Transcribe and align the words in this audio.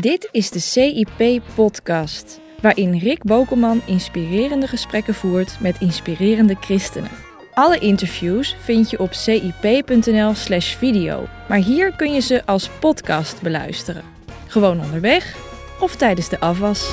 Dit 0.00 0.28
is 0.30 0.50
de 0.50 0.58
CIP-podcast, 0.60 2.40
waarin 2.60 2.98
Rick 2.98 3.22
Bokelman 3.24 3.80
inspirerende 3.84 4.66
gesprekken 4.66 5.14
voert 5.14 5.56
met 5.60 5.76
inspirerende 5.80 6.56
christenen. 6.60 7.10
Alle 7.54 7.78
interviews 7.78 8.56
vind 8.60 8.90
je 8.90 8.98
op 8.98 9.12
cip.nl/slash 9.12 10.74
video, 10.74 11.26
maar 11.48 11.58
hier 11.58 11.92
kun 11.96 12.12
je 12.12 12.20
ze 12.20 12.46
als 12.46 12.68
podcast 12.68 13.42
beluisteren. 13.42 14.02
Gewoon 14.46 14.80
onderweg 14.80 15.36
of 15.80 15.96
tijdens 15.96 16.28
de 16.28 16.40
afwas. 16.40 16.88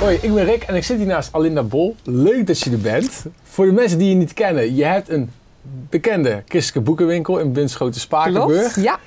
Hoi, 0.00 0.18
ik 0.22 0.34
ben 0.34 0.44
Rick 0.44 0.62
en 0.62 0.74
ik 0.74 0.84
zit 0.84 0.96
hier 0.96 1.06
naast 1.06 1.32
Alinda 1.32 1.62
Bol. 1.62 1.96
Leuk 2.04 2.46
dat 2.46 2.60
je 2.60 2.70
er 2.70 2.80
bent. 2.80 3.24
Voor 3.42 3.66
de 3.66 3.72
mensen 3.72 3.98
die 3.98 4.08
je 4.08 4.14
niet 4.14 4.32
kennen, 4.32 4.74
je 4.74 4.84
hebt 4.84 5.08
een 5.08 5.30
bekende 5.90 6.42
christelijke 6.48 6.88
boekenwinkel 6.88 7.38
in 7.38 7.52
Bunschoten 7.52 8.00
Spakenburg. 8.00 8.72
Klopt, 8.72 8.86
ja. 8.86 8.98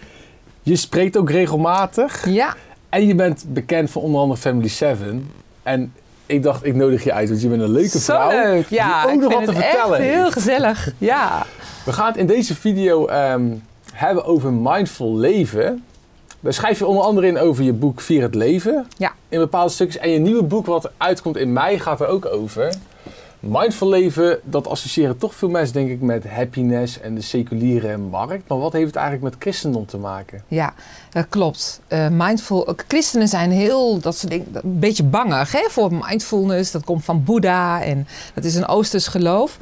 Je 0.65 0.75
spreekt 0.75 1.17
ook 1.17 1.29
regelmatig. 1.29 2.29
Ja, 2.29 2.55
En 2.89 3.07
je 3.07 3.15
bent 3.15 3.45
bekend 3.47 3.91
van 3.91 4.01
onder 4.01 4.21
andere 4.21 4.39
Family 4.39 4.67
7. 4.67 5.31
En 5.63 5.93
ik 6.25 6.43
dacht, 6.43 6.65
ik 6.65 6.75
nodig 6.75 7.03
je 7.03 7.13
uit, 7.13 7.29
want 7.29 7.41
je 7.41 7.47
bent 7.47 7.61
een 7.61 7.71
leuke 7.71 7.99
zo 7.99 8.13
vrouw. 8.13 8.29
leuk. 8.29 8.69
Ja, 8.69 9.01
die 9.01 9.09
ook 9.09 9.15
ik 9.15 9.21
nog 9.21 9.33
wat 9.33 9.45
te 9.45 9.51
het 9.51 9.63
vertellen 9.63 9.99
echt 9.99 10.13
heel 10.13 10.31
gezellig. 10.31 10.91
Ja. 10.97 11.45
We 11.85 11.93
gaan 11.93 12.07
het 12.07 12.17
in 12.17 12.27
deze 12.27 12.55
video 12.55 13.05
ehm, 13.07 13.45
hebben 13.93 14.25
over 14.25 14.53
mindful 14.53 15.15
leven. 15.15 15.83
Daar 16.39 16.53
schrijf 16.53 16.79
je 16.79 16.85
onder 16.85 17.03
andere 17.03 17.27
in 17.27 17.37
over 17.37 17.63
je 17.63 17.73
boek 17.73 18.01
Vier 18.01 18.21
het 18.21 18.35
Leven. 18.35 18.87
Ja. 18.97 19.13
In 19.29 19.39
bepaalde 19.39 19.71
stukjes. 19.71 20.01
En 20.01 20.09
je 20.09 20.19
nieuwe 20.19 20.43
boek 20.43 20.65
wat 20.65 20.91
uitkomt 20.97 21.37
in 21.37 21.53
mei 21.53 21.79
gaat 21.79 22.01
er 22.01 22.07
ook 22.07 22.25
over. 22.25 22.73
Mindful 23.47 23.89
leven, 23.89 24.39
dat 24.43 24.67
associëren 24.67 25.17
toch 25.17 25.35
veel 25.35 25.49
mensen 25.49 25.73
denk 25.73 25.89
ik 25.89 26.01
met 26.01 26.29
happiness 26.29 26.99
en 26.99 27.15
de 27.15 27.21
seculiere 27.21 27.97
markt. 27.97 28.47
Maar 28.47 28.57
wat 28.59 28.73
heeft 28.73 28.85
het 28.85 28.95
eigenlijk 28.95 29.33
met 29.33 29.41
christendom 29.41 29.85
te 29.85 29.97
maken? 29.97 30.43
Ja, 30.47 30.73
dat 31.09 31.25
klopt. 31.29 31.79
Eh, 31.87 32.07
mindful, 32.11 32.67
ook 32.67 32.83
christenen 32.87 33.27
zijn 33.27 33.51
heel, 33.51 33.99
dat 33.99 34.17
ze 34.17 34.27
denken, 34.29 34.55
een 34.55 34.79
beetje 34.79 35.03
bangig 35.03 35.51
hè, 35.51 35.65
voor 35.69 35.93
mindfulness. 35.93 36.71
Dat 36.71 36.83
komt 36.83 37.05
van 37.05 37.23
Boeddha 37.23 37.83
en 37.83 38.07
dat 38.33 38.43
is 38.43 38.55
een 38.55 38.67
Oosters 38.67 39.07
geloof. 39.07 39.57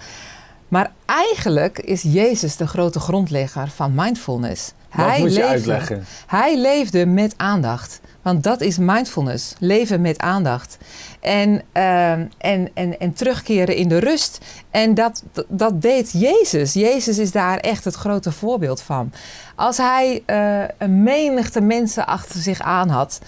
Maar 0.68 0.92
eigenlijk 1.06 1.80
is 1.80 2.02
Jezus 2.02 2.56
de 2.56 2.68
grote 2.68 3.00
grondlegger 3.00 3.68
van 3.68 3.92
mindfulness. 3.96 4.72
Wat 4.96 5.08
moet 5.08 5.18
je 5.18 5.24
leefde- 5.24 5.44
uitleggen? 5.44 6.06
Hij 6.28 6.60
leefde 6.62 7.06
met 7.06 7.34
aandacht. 7.38 8.02
Want 8.24 8.44
dat 8.44 8.62
is 8.62 8.78
mindfulness. 8.78 9.54
Leven 9.60 10.02
met 10.02 10.18
aandacht. 10.20 10.78
En, 11.20 11.62
ehm, 11.72 12.26
en, 12.38 12.70
en, 12.74 13.00
en 13.00 13.14
terugkeren 13.14 13.76
in 13.76 13.88
de 13.88 13.98
rust. 13.98 14.38
En 14.72 14.94
dat, 14.94 15.24
dat 15.48 15.82
deed 15.82 16.12
Jezus. 16.12 16.74
Jezus 16.74 17.18
is 17.18 17.32
daar 17.32 17.58
echt 17.58 17.84
het 17.84 17.96
grote 17.96 18.32
voorbeeld 18.32 18.82
van. 18.82 19.12
Als 19.56 19.78
hij 19.78 20.24
eh, 20.26 20.62
een 20.78 21.04
menigte 21.04 21.62
mensen 21.62 22.06
achter 22.08 22.40
zich 22.42 22.62
aan 22.62 22.90
had. 22.90 23.20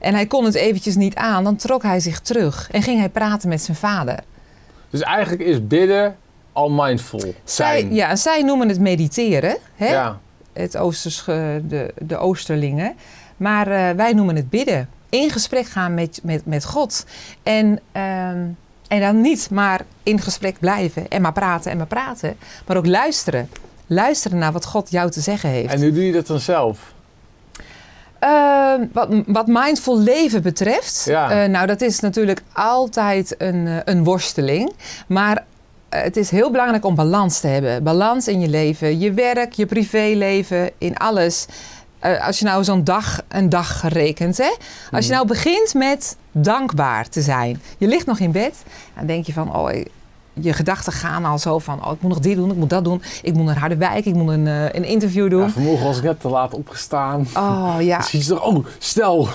en 0.00 0.14
hij 0.14 0.26
kon 0.26 0.44
het 0.44 0.54
eventjes 0.54 0.94
niet 0.96 1.14
aan. 1.14 1.44
dan 1.44 1.56
trok 1.56 1.82
hij 1.82 2.00
zich 2.00 2.20
terug. 2.20 2.68
en 2.70 2.82
ging 2.82 2.98
hij 2.98 3.08
praten 3.08 3.48
met 3.48 3.62
zijn 3.62 3.76
vader. 3.76 4.18
Dus 4.90 5.00
eigenlijk 5.00 5.42
is 5.42 5.66
bidden 5.66 6.16
al 6.52 6.70
mindful 6.70 7.20
Zij, 7.44 7.80
zijn. 7.80 7.94
ja, 7.94 8.16
zij 8.16 8.42
noemen 8.42 8.68
het 8.68 8.80
mediteren. 8.80 9.56
Hè? 9.76 9.88
Ja. 9.92 10.18
het 10.52 10.76
Oosters, 10.76 11.20
ge- 11.20 11.60
de, 11.68 11.94
de 11.98 12.16
Oosterlingen. 12.16 12.94
Maar 13.36 13.68
eh, 13.68 13.90
wij 13.96 14.12
noemen 14.12 14.36
het 14.36 14.50
bidden. 14.50 14.88
In 15.08 15.30
gesprek 15.30 15.66
gaan 15.66 15.94
met, 15.94 16.20
met, 16.22 16.46
met 16.46 16.64
God. 16.64 17.04
En, 17.42 17.80
ehm, 17.92 18.46
en 18.88 19.00
dan 19.00 19.20
niet 19.20 19.50
maar 19.50 19.80
in 20.02 20.20
gesprek 20.20 20.58
blijven 20.58 21.08
en 21.08 21.22
maar 21.22 21.32
praten 21.32 21.70
en 21.70 21.76
maar 21.76 21.86
praten. 21.86 22.36
Maar 22.66 22.76
ook 22.76 22.86
luisteren. 22.86 23.48
Luisteren 23.86 24.38
naar 24.38 24.52
wat 24.52 24.64
God 24.64 24.90
jou 24.90 25.10
te 25.10 25.20
zeggen 25.20 25.48
heeft. 25.50 25.72
En 25.72 25.80
hoe 25.82 25.92
doe 25.92 26.06
je 26.06 26.12
dat 26.12 26.26
dan 26.26 26.40
zelf? 26.40 26.92
Ehm, 28.18 28.86
wat, 28.92 29.08
wat 29.26 29.46
mindful 29.46 29.98
leven 30.00 30.42
betreft, 30.42 31.04
Ja. 31.04 31.42
eh, 31.42 31.48
nou 31.48 31.66
dat 31.66 31.80
is 31.80 32.00
natuurlijk 32.00 32.42
altijd 32.52 33.34
een, 33.38 33.66
eh, 33.66 33.76
een 33.84 34.04
worsteling. 34.04 34.72
Maar 35.06 35.44
het 35.88 36.16
is 36.16 36.30
heel 36.30 36.50
belangrijk 36.50 36.84
om 36.84 36.94
balans 36.94 37.40
te 37.40 37.46
hebben. 37.46 37.82
Balans 37.82 38.28
in 38.28 38.40
je 38.40 38.48
leven, 38.48 38.98
je 38.98 39.12
werk, 39.12 39.52
je 39.52 39.66
privéleven, 39.66 40.70
in 40.78 40.96
alles. 40.96 41.46
Eh, 42.04 42.26
als 42.26 42.38
je 42.38 42.44
nou 42.44 42.64
zo'n 42.64 42.84
dag, 42.84 43.20
een 43.28 43.48
dag 43.48 43.82
rekent, 43.88 44.36
hè? 44.38 44.54
Als 44.90 45.06
je 45.06 45.10
Mhm. 45.12 45.12
nou 45.12 45.26
begint 45.26 45.74
met 45.74 46.16
dankbaar 46.32 47.08
te 47.08 47.20
zijn. 47.22 47.62
Je 47.78 47.86
ligt 47.86 48.06
nog 48.06 48.18
in 48.18 48.32
bed 48.32 48.62
en 48.94 49.06
denk 49.06 49.26
je 49.26 49.32
van, 49.32 49.54
oh, 49.56 49.70
je 50.32 50.52
gedachten 50.52 50.92
gaan 50.92 51.24
al 51.24 51.38
zo 51.38 51.58
van, 51.58 51.84
oh, 51.86 51.92
ik 51.92 52.00
moet 52.00 52.10
nog 52.10 52.20
dit 52.20 52.36
doen, 52.36 52.50
ik 52.50 52.56
moet 52.56 52.70
dat 52.70 52.84
doen. 52.84 53.02
Ik 53.22 53.34
moet 53.34 53.44
naar 53.44 53.58
Harderwijk, 53.58 54.04
ik 54.04 54.14
moet 54.14 54.28
een, 54.32 54.46
eh, 54.46 54.62
een 54.64 54.84
interview 54.84 55.30
doen. 55.30 55.42
Ja, 55.42 55.48
vanmorgen 55.48 55.86
was 55.86 55.96
ik 55.96 56.02
net 56.02 56.20
te 56.20 56.28
laat 56.28 56.54
opgestaan. 56.54 57.26
Oh 57.36 57.76
ja, 57.80 57.98
toch, 58.28 58.42
oh, 58.42 58.66
snel. 58.78 59.28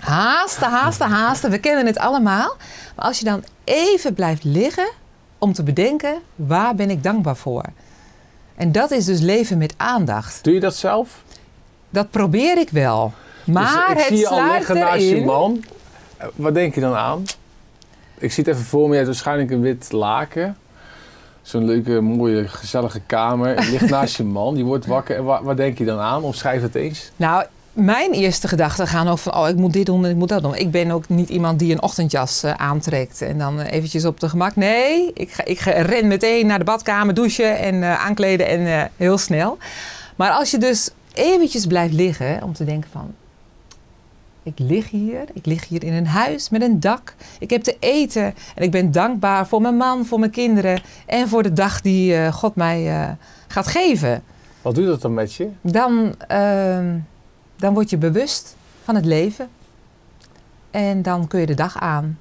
Haasten, 0.00 0.70
haasten, 0.70 1.08
haasten. 1.10 1.50
We 1.50 1.58
kennen 1.58 1.86
het 1.86 1.98
allemaal. 1.98 2.56
Maar 2.96 3.04
als 3.06 3.18
je 3.18 3.24
dan 3.24 3.44
even 3.64 4.14
blijft 4.14 4.44
liggen 4.44 4.88
om 5.38 5.52
te 5.52 5.62
bedenken, 5.62 6.14
waar 6.34 6.74
ben 6.74 6.90
ik 6.90 7.02
dankbaar 7.02 7.36
voor? 7.36 7.64
En 8.56 8.72
dat 8.72 8.90
is 8.90 9.04
dus 9.04 9.20
leven 9.20 9.58
met 9.58 9.74
aandacht. 9.76 10.44
Doe 10.44 10.54
je 10.54 10.60
dat 10.60 10.76
zelf? 10.76 11.22
Dat 11.94 12.10
probeer 12.10 12.58
ik 12.58 12.68
wel. 12.70 13.12
Maar 13.44 13.86
dus 13.88 13.92
ik 13.92 13.98
het 13.98 14.06
zie 14.06 14.16
je 14.18 14.28
al 14.28 14.52
liggen 14.52 14.78
naast 14.78 15.02
je 15.08 15.24
man. 15.24 15.64
Eh, 16.16 16.26
Wat 16.34 16.54
denk 16.54 16.74
je 16.74 16.80
dan 16.80 16.94
aan? 16.94 17.22
Ik 18.18 18.32
zie 18.32 18.44
het 18.44 18.52
even 18.54 18.66
voor 18.66 18.82
me. 18.84 18.88
Je 18.88 18.94
hebt 18.94 19.06
waarschijnlijk 19.06 19.50
een 19.50 19.60
wit 19.60 19.92
laken. 19.92 20.56
Zo'n 21.42 21.64
leuke, 21.64 22.00
mooie, 22.00 22.48
gezellige 22.48 23.00
kamer. 23.06 23.62
Je 23.64 23.70
ligt 23.70 23.90
naast 23.96 24.16
je 24.16 24.24
man. 24.24 24.54
Die 24.54 24.64
wordt 24.64 24.86
wakker. 24.86 25.16
En 25.16 25.24
wa- 25.24 25.42
wat 25.42 25.56
denk 25.56 25.78
je 25.78 25.84
dan 25.84 25.98
aan? 25.98 26.22
Omschrijf 26.22 26.62
het 26.62 26.74
eens. 26.74 27.10
Nou, 27.16 27.44
mijn 27.72 28.12
eerste 28.12 28.48
gedachten 28.48 28.86
gaan 28.86 29.18
van, 29.18 29.34
oh, 29.36 29.48
ik 29.48 29.56
moet 29.56 29.72
dit 29.72 29.86
doen 29.86 30.04
en 30.04 30.10
ik 30.10 30.16
moet 30.16 30.28
dat 30.28 30.42
doen. 30.42 30.54
Ik 30.56 30.70
ben 30.70 30.90
ook 30.90 31.08
niet 31.08 31.28
iemand 31.28 31.58
die 31.58 31.72
een 31.72 31.82
ochtendjas 31.82 32.42
eh, 32.42 32.52
aantrekt 32.56 33.22
en 33.22 33.38
dan 33.38 33.60
eh, 33.60 33.72
eventjes 33.72 34.04
op 34.04 34.20
de 34.20 34.28
gemak. 34.28 34.56
Nee, 34.56 35.10
ik, 35.14 35.32
ga, 35.32 35.44
ik 35.44 35.58
ga, 35.60 35.70
ren 35.70 36.06
meteen 36.08 36.46
naar 36.46 36.58
de 36.58 36.64
badkamer, 36.64 37.14
douchen 37.14 37.58
en 37.58 37.98
aankleden 37.98 38.46
en 38.48 38.90
heel 38.96 39.18
snel. 39.18 39.58
Maar 40.16 40.30
als 40.30 40.50
je 40.50 40.58
dus 40.58 40.90
eventjes 41.14 41.66
blijft 41.66 41.94
liggen 41.94 42.42
om 42.42 42.52
te 42.52 42.64
denken 42.64 42.90
van, 42.90 43.14
ik 44.42 44.58
lig 44.58 44.90
hier, 44.90 45.24
ik 45.32 45.46
lig 45.46 45.68
hier 45.68 45.84
in 45.84 45.92
een 45.92 46.06
huis 46.06 46.50
met 46.50 46.62
een 46.62 46.80
dak. 46.80 47.14
Ik 47.38 47.50
heb 47.50 47.62
te 47.62 47.76
eten 47.78 48.34
en 48.54 48.62
ik 48.62 48.70
ben 48.70 48.92
dankbaar 48.92 49.46
voor 49.46 49.60
mijn 49.60 49.76
man, 49.76 50.06
voor 50.06 50.18
mijn 50.18 50.30
kinderen 50.30 50.82
en 51.06 51.28
voor 51.28 51.42
de 51.42 51.52
dag 51.52 51.80
die 51.80 52.16
eh, 52.16 52.32
God 52.32 52.54
mij 52.54 52.88
eh, 52.88 53.10
gaat 53.48 53.66
geven 53.66 54.22
Wat 54.62 54.74
doet 54.74 54.86
dat 54.86 55.02
dan 55.02 55.14
met 55.14 55.34
je? 55.34 55.48
dan, 55.60 56.14
ehm, 56.28 56.98
dan 57.56 57.74
word 57.74 57.90
je 57.90 57.96
bewust 57.96 58.56
van 58.82 58.94
het 58.94 59.04
leven. 59.04 59.48
En 60.70 61.02
dan 61.02 61.26
kun 61.26 61.40
je 61.40 61.46
de 61.46 61.54
dag 61.54 61.78
aan. 61.80 62.18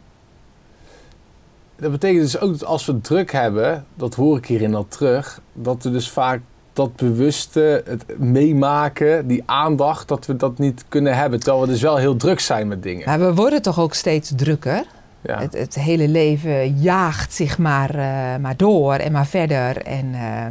Dat 1.76 1.92
betekent 1.92 2.22
dus 2.22 2.40
ook 2.40 2.52
dat 2.52 2.66
als 2.66 2.86
we 2.86 3.02
druk 3.02 3.32
hebben, 3.32 3.86
dat 3.96 4.16
hoor 4.16 4.38
ik 4.38 4.46
hierin 4.46 4.76
al 4.76 4.88
terug, 4.88 5.42
dat 5.54 5.84
we 5.84 5.92
dus 5.92 6.10
vaak 6.10 6.42
dat 6.74 6.96
bewuste, 6.96 7.84
het 7.86 8.20
meemaken, 8.20 9.28
die 9.28 9.44
aandacht, 9.46 10.08
dat 10.08 10.26
we 10.26 10.36
dat 10.36 10.58
niet 10.58 10.86
kunnen 10.88 11.16
hebben. 11.18 11.40
Terwijl 11.40 11.64
we 11.64 11.72
dus 11.72 11.82
wel 11.82 11.98
heel 11.98 12.16
druk 12.16 12.40
zijn 12.40 12.68
met 12.68 12.84
dingen. 12.84 13.06
Maar 13.06 13.20
we 13.20 13.34
worden 13.34 13.62
toch 13.62 13.80
ook 13.80 13.94
steeds 13.94 14.32
drukker. 14.36 14.84
Ja. 15.22 15.40
Het, 15.40 15.54
het 15.54 15.76
hele 15.76 16.08
leven 16.08 16.80
jaagt 16.80 17.34
zich 17.34 17.58
maar, 17.58 17.90
eh, 17.90 18.42
maar 18.42 18.58
door 18.58 18.94
en 18.94 19.12
maar 19.12 19.26
verder. 19.26 19.78
En, 19.78 20.14
eh, 20.14 20.46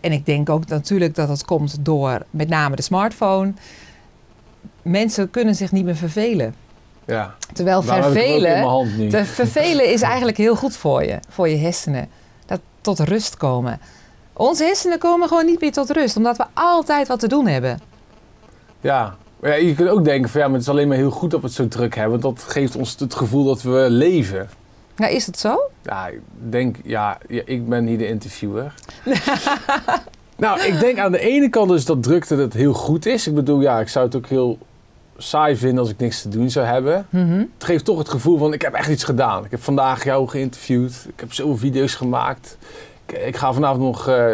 en 0.00 0.12
ik 0.12 0.26
denk 0.26 0.50
ook 0.50 0.66
natuurlijk 0.66 1.14
dat 1.14 1.28
het 1.28 1.44
komt 1.44 1.84
door 1.84 2.22
met 2.30 2.48
name 2.48 2.76
de 2.76 2.82
smartphone. 2.82 3.52
Mensen 4.82 5.30
kunnen 5.30 5.54
zich 5.54 5.72
niet 5.72 5.84
meer 5.84 5.96
vervelen. 5.96 6.54
ja. 7.04 7.34
Terwijl 7.52 7.82
vervelen, 7.82 9.10
te 9.10 9.24
vervelen 9.24 9.92
is 9.92 10.02
eigenlijk 10.02 10.36
heel 10.36 10.56
goed 10.56 10.76
voor 10.76 11.04
je, 11.04 11.18
voor 11.28 11.48
je 11.48 11.56
hersenen. 11.56 12.08
Dat 12.46 12.60
tot 12.80 13.00
rust 13.00 13.36
komen. 13.36 13.80
Onze 14.38 14.64
hersenen 14.64 14.98
komen 14.98 15.28
gewoon 15.28 15.46
niet 15.46 15.60
meer 15.60 15.72
tot 15.72 15.90
rust, 15.90 16.16
omdat 16.16 16.36
we 16.36 16.44
altijd 16.54 17.08
wat 17.08 17.20
te 17.20 17.28
doen 17.28 17.46
hebben. 17.46 17.80
Ja. 18.80 19.16
Ja, 19.42 19.54
je 19.54 19.74
kunt 19.74 19.88
ook 19.88 20.04
denken 20.04 20.30
van 20.30 20.40
ja, 20.40 20.46
maar 20.46 20.56
het 20.56 20.66
is 20.66 20.72
alleen 20.72 20.88
maar 20.88 20.96
heel 20.96 21.10
goed 21.10 21.30
dat 21.30 21.40
we 21.40 21.46
het 21.46 21.54
zo 21.54 21.68
druk 21.68 21.94
hebben. 21.94 22.20
Want 22.20 22.36
dat 22.36 22.46
geeft 22.48 22.76
ons 22.76 22.96
het 22.98 23.14
gevoel 23.14 23.44
dat 23.44 23.62
we 23.62 23.86
leven. 23.90 24.48
Nou, 24.96 25.12
is 25.12 25.26
het 25.26 25.38
zo? 25.38 25.70
Ja, 25.82 26.06
ik 26.06 26.20
denk, 26.50 26.76
ja, 26.84 27.18
ja 27.28 27.42
ik 27.44 27.68
ben 27.68 27.86
hier 27.86 27.98
de 27.98 28.06
interviewer. 28.06 28.74
nou, 30.36 30.60
ik 30.60 30.80
denk 30.80 30.98
aan 30.98 31.12
de 31.12 31.20
ene 31.20 31.48
kant 31.48 31.68
dus 31.68 31.84
dat 31.84 32.02
drukte 32.02 32.36
dat 32.36 32.52
heel 32.52 32.72
goed 32.72 33.06
is. 33.06 33.26
Ik 33.26 33.34
bedoel, 33.34 33.60
ja, 33.60 33.80
ik 33.80 33.88
zou 33.88 34.06
het 34.06 34.16
ook 34.16 34.26
heel 34.26 34.58
saai 35.16 35.56
vinden 35.56 35.78
als 35.78 35.90
ik 35.90 35.98
niks 35.98 36.22
te 36.22 36.28
doen 36.28 36.50
zou 36.50 36.66
hebben. 36.66 37.06
Mhm. 37.10 37.38
Het 37.38 37.64
geeft 37.64 37.84
toch 37.84 37.98
het 37.98 38.08
gevoel 38.08 38.38
van 38.38 38.52
ik 38.52 38.62
heb 38.62 38.74
echt 38.74 38.88
iets 38.88 39.04
gedaan. 39.04 39.44
Ik 39.44 39.50
heb 39.50 39.62
vandaag 39.62 40.04
jou 40.04 40.28
geïnterviewd. 40.28 41.06
Ik 41.08 41.20
heb 41.20 41.32
zoveel 41.32 41.56
video's 41.56 41.94
gemaakt. 41.94 42.56
Ik, 43.12 43.36
ga 43.36 43.52
vanavond 43.52 43.82
nog 43.82 44.08
eh, 44.08 44.26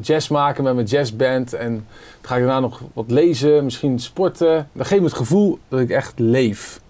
jazz 0.00 0.28
maken 0.28 0.64
met 0.64 0.74
mijn 0.74 0.86
jazzband. 0.86 1.52
En 1.52 1.72
dan 1.72 1.84
ga 2.22 2.36
ik 2.36 2.42
daarna 2.42 2.60
nog 2.60 2.80
wat 2.92 3.10
lezen, 3.10 3.64
misschien 3.64 3.98
sporten. 3.98 4.68
Dat 4.72 4.86
geeft 4.86 5.00
me 5.00 5.06
het 5.06 5.16
gevoel 5.16 5.58
dat 5.68 5.80
ik 5.80 5.90
echt 5.90 6.12
leef. 6.16 6.80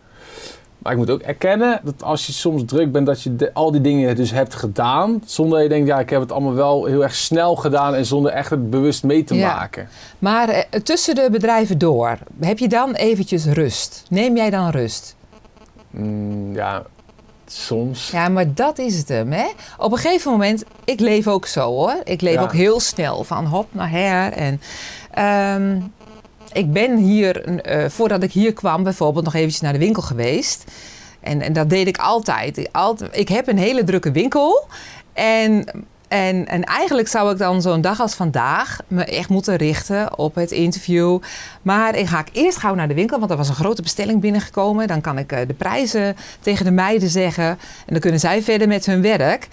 Maar 0.79 0.93
ik 0.93 0.99
moet 0.99 1.11
ook 1.11 1.21
erkennen 1.21 1.81
dat 1.85 2.03
als 2.03 2.27
je 2.27 2.33
soms 2.33 2.63
druk 2.67 2.93
bent, 2.93 3.07
dat 3.07 3.23
je 3.23 3.37
de- 3.37 3.55
al 3.55 3.71
die 3.73 3.81
dingen 3.81 4.17
dus 4.17 4.31
hebt 4.31 4.55
gedaan. 4.55 5.23
Zonder 5.27 5.55
dat 5.55 5.63
je 5.63 5.69
denkt, 5.75 5.89
ja, 5.89 5.99
ik 5.99 6.11
heb 6.11 6.21
het 6.21 6.33
allemaal 6.33 6.55
wel 6.55 6.85
heel 6.85 7.03
erg 7.03 7.15
snel 7.15 7.57
gedaan 7.57 7.95
en 7.95 8.07
zonder 8.07 8.33
echt 8.33 8.51
het 8.51 8.71
bewust 8.71 9.03
mee 9.05 9.25
te 9.25 9.35
Ja. 9.35 9.55
maken. 9.55 9.89
Maar 10.19 10.49
eh, 10.49 10.81
tussen 10.81 11.15
de 11.15 11.29
bedrijven 11.31 11.79
door, 11.79 12.19
heb 12.41 12.59
je 12.59 12.69
dan 12.69 12.93
eventjes 12.95 13.45
rust? 13.47 14.05
Neem 14.11 14.37
jij 14.37 14.51
dan 14.51 14.69
rust? 14.71 15.17
Mm, 15.91 16.55
ja, 16.55 16.83
soms. 17.47 18.11
Ja, 18.11 18.29
maar 18.29 18.55
dat 18.55 18.79
is 18.79 18.97
het 18.97 19.09
hem, 19.09 19.33
hè? 19.33 19.47
Op 19.79 19.93
een 19.93 19.99
gegeven 19.99 20.31
moment, 20.31 20.65
ik 20.85 21.01
leef 21.01 21.29
ook 21.29 21.47
zo, 21.47 21.71
hoor. 21.71 21.97
Ik 22.05 22.21
leef 22.21 22.35
Ja. 22.35 22.43
ook 22.43 22.53
heel 22.53 22.81
snel, 22.81 23.25
van 23.25 23.47
hop 23.47 23.67
naar 23.71 23.91
her. 23.91 24.33
En 24.33 24.61
ehm, 25.11 25.81
ik 26.53 26.73
ben 26.73 26.97
hier, 26.97 27.61
eh, 27.61 27.89
voordat 27.91 28.23
ik 28.23 28.33
hier 28.33 28.53
kwam, 28.53 28.83
bijvoorbeeld 28.83 29.25
nog 29.25 29.35
eventjes 29.35 29.61
naar 29.61 29.73
de 29.73 29.79
winkel 29.79 30.03
geweest. 30.03 30.65
En, 31.21 31.41
en 31.41 31.53
dat 31.53 31.71
deed 31.71 31.87
ik 31.87 31.97
altijd. 31.99 32.57
Ik, 32.57 32.69
altijd. 32.73 33.17
ik 33.19 33.29
heb 33.29 33.49
een 33.49 33.59
hele 33.59 33.85
drukke 33.85 34.11
winkel. 34.11 34.67
En, 35.13 35.65
en, 36.15 36.47
en 36.47 36.65
eigenlijk 36.65 37.09
zou 37.09 37.33
ik 37.33 37.39
dan 37.39 37.63
zo'n 37.63 37.81
dag 37.81 38.01
als 38.01 38.15
vandaag 38.15 38.79
me 38.89 39.05
echt 39.05 39.29
moeten 39.29 39.57
richten 39.57 40.19
op 40.19 40.35
het 40.35 40.51
interview. 40.51 41.19
Maar 41.63 41.97
ik 41.97 42.07
ga 42.07 42.25
eerst 42.33 42.59
gauw 42.59 42.75
naar 42.75 42.89
de 42.89 42.95
winkel, 42.95 43.19
want 43.19 43.31
er 43.31 43.37
was 43.37 43.49
een 43.49 43.55
grote 43.55 43.83
bestelling 43.83 44.21
binnengekomen. 44.21 44.87
Dan 44.87 45.01
kan 45.01 45.19
ik 45.19 45.33
eh, 45.33 45.47
de 45.47 45.55
prijzen 45.55 46.17
tegen 46.41 46.65
de 46.65 46.71
meiden 46.71 47.09
zeggen. 47.09 47.45
En 47.45 47.59
dan 47.87 47.99
kunnen 47.99 48.21
zij 48.21 48.43
verder 48.43 48.69
met 48.69 48.87
hun 48.87 49.03
werk. 49.03 49.49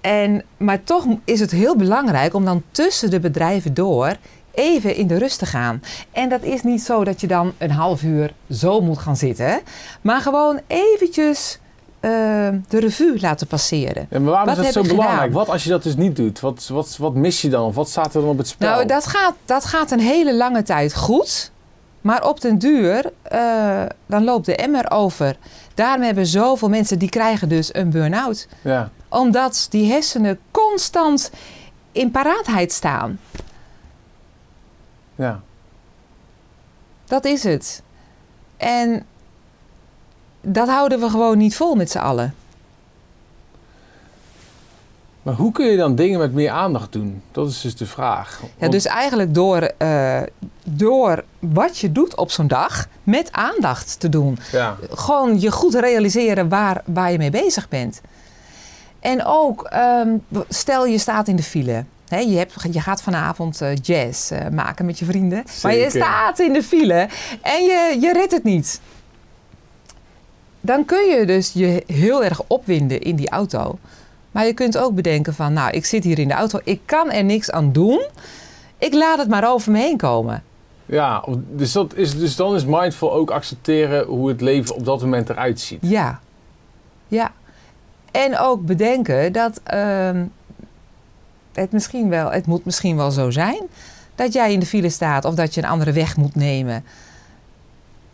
En, 0.00 0.44
maar 0.56 0.84
toch 0.84 1.06
is 1.24 1.40
het 1.40 1.50
heel 1.50 1.76
belangrijk 1.76 2.34
om 2.34 2.44
dan 2.44 2.62
tussen 2.70 3.10
de 3.10 3.20
bedrijven 3.20 3.74
door 3.74 4.16
even 4.54 4.96
in 4.96 5.06
de 5.06 5.18
rust 5.18 5.38
te 5.38 5.46
gaan. 5.46 5.82
En 6.12 6.28
dat 6.28 6.42
is 6.42 6.62
niet 6.62 6.82
zo 6.82 7.04
dat 7.04 7.20
je 7.20 7.26
dan 7.26 7.52
een 7.58 7.70
half 7.70 8.02
uur 8.02 8.34
zo 8.50 8.80
moet 8.80 8.98
gaan 8.98 9.16
zitten. 9.16 9.60
Maar 10.00 10.20
gewoon 10.20 10.60
eventjes 10.66 11.58
de 12.68 12.78
revue 12.78 13.20
laten 13.20 13.46
passeren. 13.46 14.06
Maar 14.10 14.22
waarom 14.22 14.46
Wat 14.54 14.58
is 14.58 14.72
dat 14.74 14.84
zo 14.84 14.90
belangrijk? 14.90 15.20
gedaan? 15.20 15.32
Wat 15.32 15.48
als 15.48 15.64
je 15.64 15.70
dat 15.70 15.82
dus 15.82 15.96
niet 15.96 16.16
doet? 16.16 16.40
Wat, 16.40 16.66
wat, 16.68 16.96
wat 16.96 17.14
mis 17.14 17.42
je 17.42 17.48
dan? 17.48 17.64
Of 17.64 17.74
wat 17.74 17.88
staat 17.88 18.14
er 18.14 18.20
dan 18.20 18.30
op 18.30 18.38
het 18.38 18.48
spel? 18.48 18.70
Nou, 18.70 18.86
dat 18.86 19.06
gaat, 19.06 19.34
dat 19.44 19.64
gaat 19.64 19.90
een 19.90 20.00
hele 20.00 20.34
lange 20.36 20.62
tijd 20.62 20.94
goed. 20.96 21.50
Maar 22.00 22.28
op 22.28 22.40
den 22.40 22.58
duur, 22.58 23.12
eh, 23.22 23.82
dan 24.06 24.24
loopt 24.24 24.46
de 24.46 24.56
emmer 24.56 24.90
over. 24.90 25.36
Daarom 25.74 26.02
hebben 26.02 26.26
zoveel 26.26 26.68
mensen, 26.68 26.98
die 26.98 27.08
krijgen 27.08 27.48
dus 27.48 27.74
een 27.74 27.90
burn-out. 27.90 28.48
Ja, 28.62 28.90
Omdat 29.08 29.66
die 29.70 29.92
hersenen 29.92 30.38
constant 30.50 31.30
in 31.92 32.10
paraatheid 32.10 32.72
staan. 32.72 33.18
ja. 35.14 35.40
Dat 37.04 37.24
is 37.24 37.42
het. 37.44 37.82
En 38.56 39.06
dat 40.42 40.68
houden 40.68 41.00
we 41.00 41.10
gewoon 41.10 41.38
niet 41.38 41.56
vol 41.56 41.74
met 41.74 41.90
z'n 41.90 41.98
allen. 41.98 42.34
Maar 45.22 45.34
hoe 45.34 45.52
kun 45.52 45.66
je 45.66 45.76
dan 45.76 45.94
dingen 45.94 46.18
met 46.18 46.32
meer 46.32 46.50
aandacht 46.50 46.92
doen? 46.92 47.22
Dat 47.32 47.48
is 47.48 47.60
dus 47.60 47.76
de 47.76 47.86
vraag. 47.86 48.42
Ja, 48.56 48.68
dus 48.68 48.86
eigenlijk 48.86 49.34
door, 49.34 49.60
eh, 49.60 50.20
door 50.64 51.24
wat 51.38 51.78
je 51.78 51.92
doet 51.92 52.16
op 52.16 52.30
zo'n 52.30 52.46
dag 52.46 52.86
met 53.02 53.32
aandacht 53.32 54.00
te 54.00 54.08
doen. 54.08 54.38
ja. 54.52 54.76
Gewoon 54.90 55.40
je 55.40 55.50
goed 55.50 55.74
realiseren 55.74 56.48
waar, 56.48 56.82
waar 56.84 57.12
je 57.12 57.18
mee 57.18 57.30
bezig 57.30 57.68
bent. 57.68 58.00
En 59.00 59.24
ook, 59.24 59.62
ehm, 59.62 60.16
stel 60.48 60.86
je 60.86 60.98
staat 60.98 61.28
in 61.28 61.36
de 61.36 61.42
file. 61.42 61.84
Je, 62.08 62.36
hebt, 62.36 62.54
je 62.70 62.80
gaat 62.80 63.02
vanavond 63.02 63.60
eh, 63.60 63.76
jazz 63.82 64.30
eh, 64.30 64.48
maken 64.48 64.86
met 64.86 64.98
je 64.98 65.04
vrienden. 65.04 65.44
Maar 65.62 65.74
je 65.74 65.90
staat 65.90 66.38
in 66.38 66.52
de 66.52 66.62
file 66.62 67.08
en 67.42 67.64
je, 67.64 67.96
je 68.00 68.12
redt 68.12 68.32
het 68.32 68.44
niet. 68.44 68.80
Dan 70.64 70.84
kun 70.84 71.08
je 71.08 71.26
dus 71.26 71.52
je 71.52 71.82
heel 71.86 72.24
erg 72.24 72.40
opwinden 72.46 73.00
in 73.00 73.16
die 73.16 73.30
auto. 73.30 73.78
Maar 74.30 74.46
je 74.46 74.52
kunt 74.52 74.78
ook 74.78 74.94
bedenken 74.94 75.34
van, 75.34 75.52
nou, 75.52 75.70
ik 75.70 75.84
zit 75.84 76.04
hier 76.04 76.18
in 76.18 76.28
de 76.28 76.34
auto. 76.34 76.60
Ik 76.64 76.80
kan 76.84 77.10
er 77.10 77.24
niks 77.24 77.50
aan 77.50 77.72
doen. 77.72 78.06
Ik 78.78 78.94
laat 78.94 79.18
het 79.18 79.28
maar 79.28 79.52
over 79.52 79.72
me 79.72 79.78
heen 79.78 79.96
komen. 79.96 80.42
Ja, 80.86 81.24
dus, 81.48 81.72
dat 81.72 81.94
is, 81.94 82.18
dus 82.18 82.36
dan 82.36 82.54
is 82.54 82.64
mindful 82.64 83.12
ook 83.12 83.30
accepteren 83.30 84.06
hoe 84.06 84.28
het 84.28 84.40
leven 84.40 84.74
op 84.74 84.84
dat 84.84 85.00
moment 85.00 85.30
eruit 85.30 85.60
ziet. 85.60 85.78
Ja. 85.82 86.20
Ja. 87.08 87.32
En 88.10 88.38
ook 88.38 88.66
bedenken 88.66 89.32
dat 89.32 89.60
ehm, 89.64 90.24
het 91.52 91.72
misschien 91.72 92.08
wel, 92.08 92.30
het 92.30 92.46
moet 92.46 92.64
misschien 92.64 92.96
wel 92.96 93.10
zo 93.10 93.30
zijn 93.30 93.62
dat 94.14 94.32
jij 94.32 94.52
in 94.52 94.60
de 94.60 94.66
file 94.66 94.90
staat 94.90 95.24
of 95.24 95.34
dat 95.34 95.54
je 95.54 95.62
een 95.62 95.68
andere 95.68 95.92
weg 95.92 96.16
moet 96.16 96.34
nemen. 96.34 96.84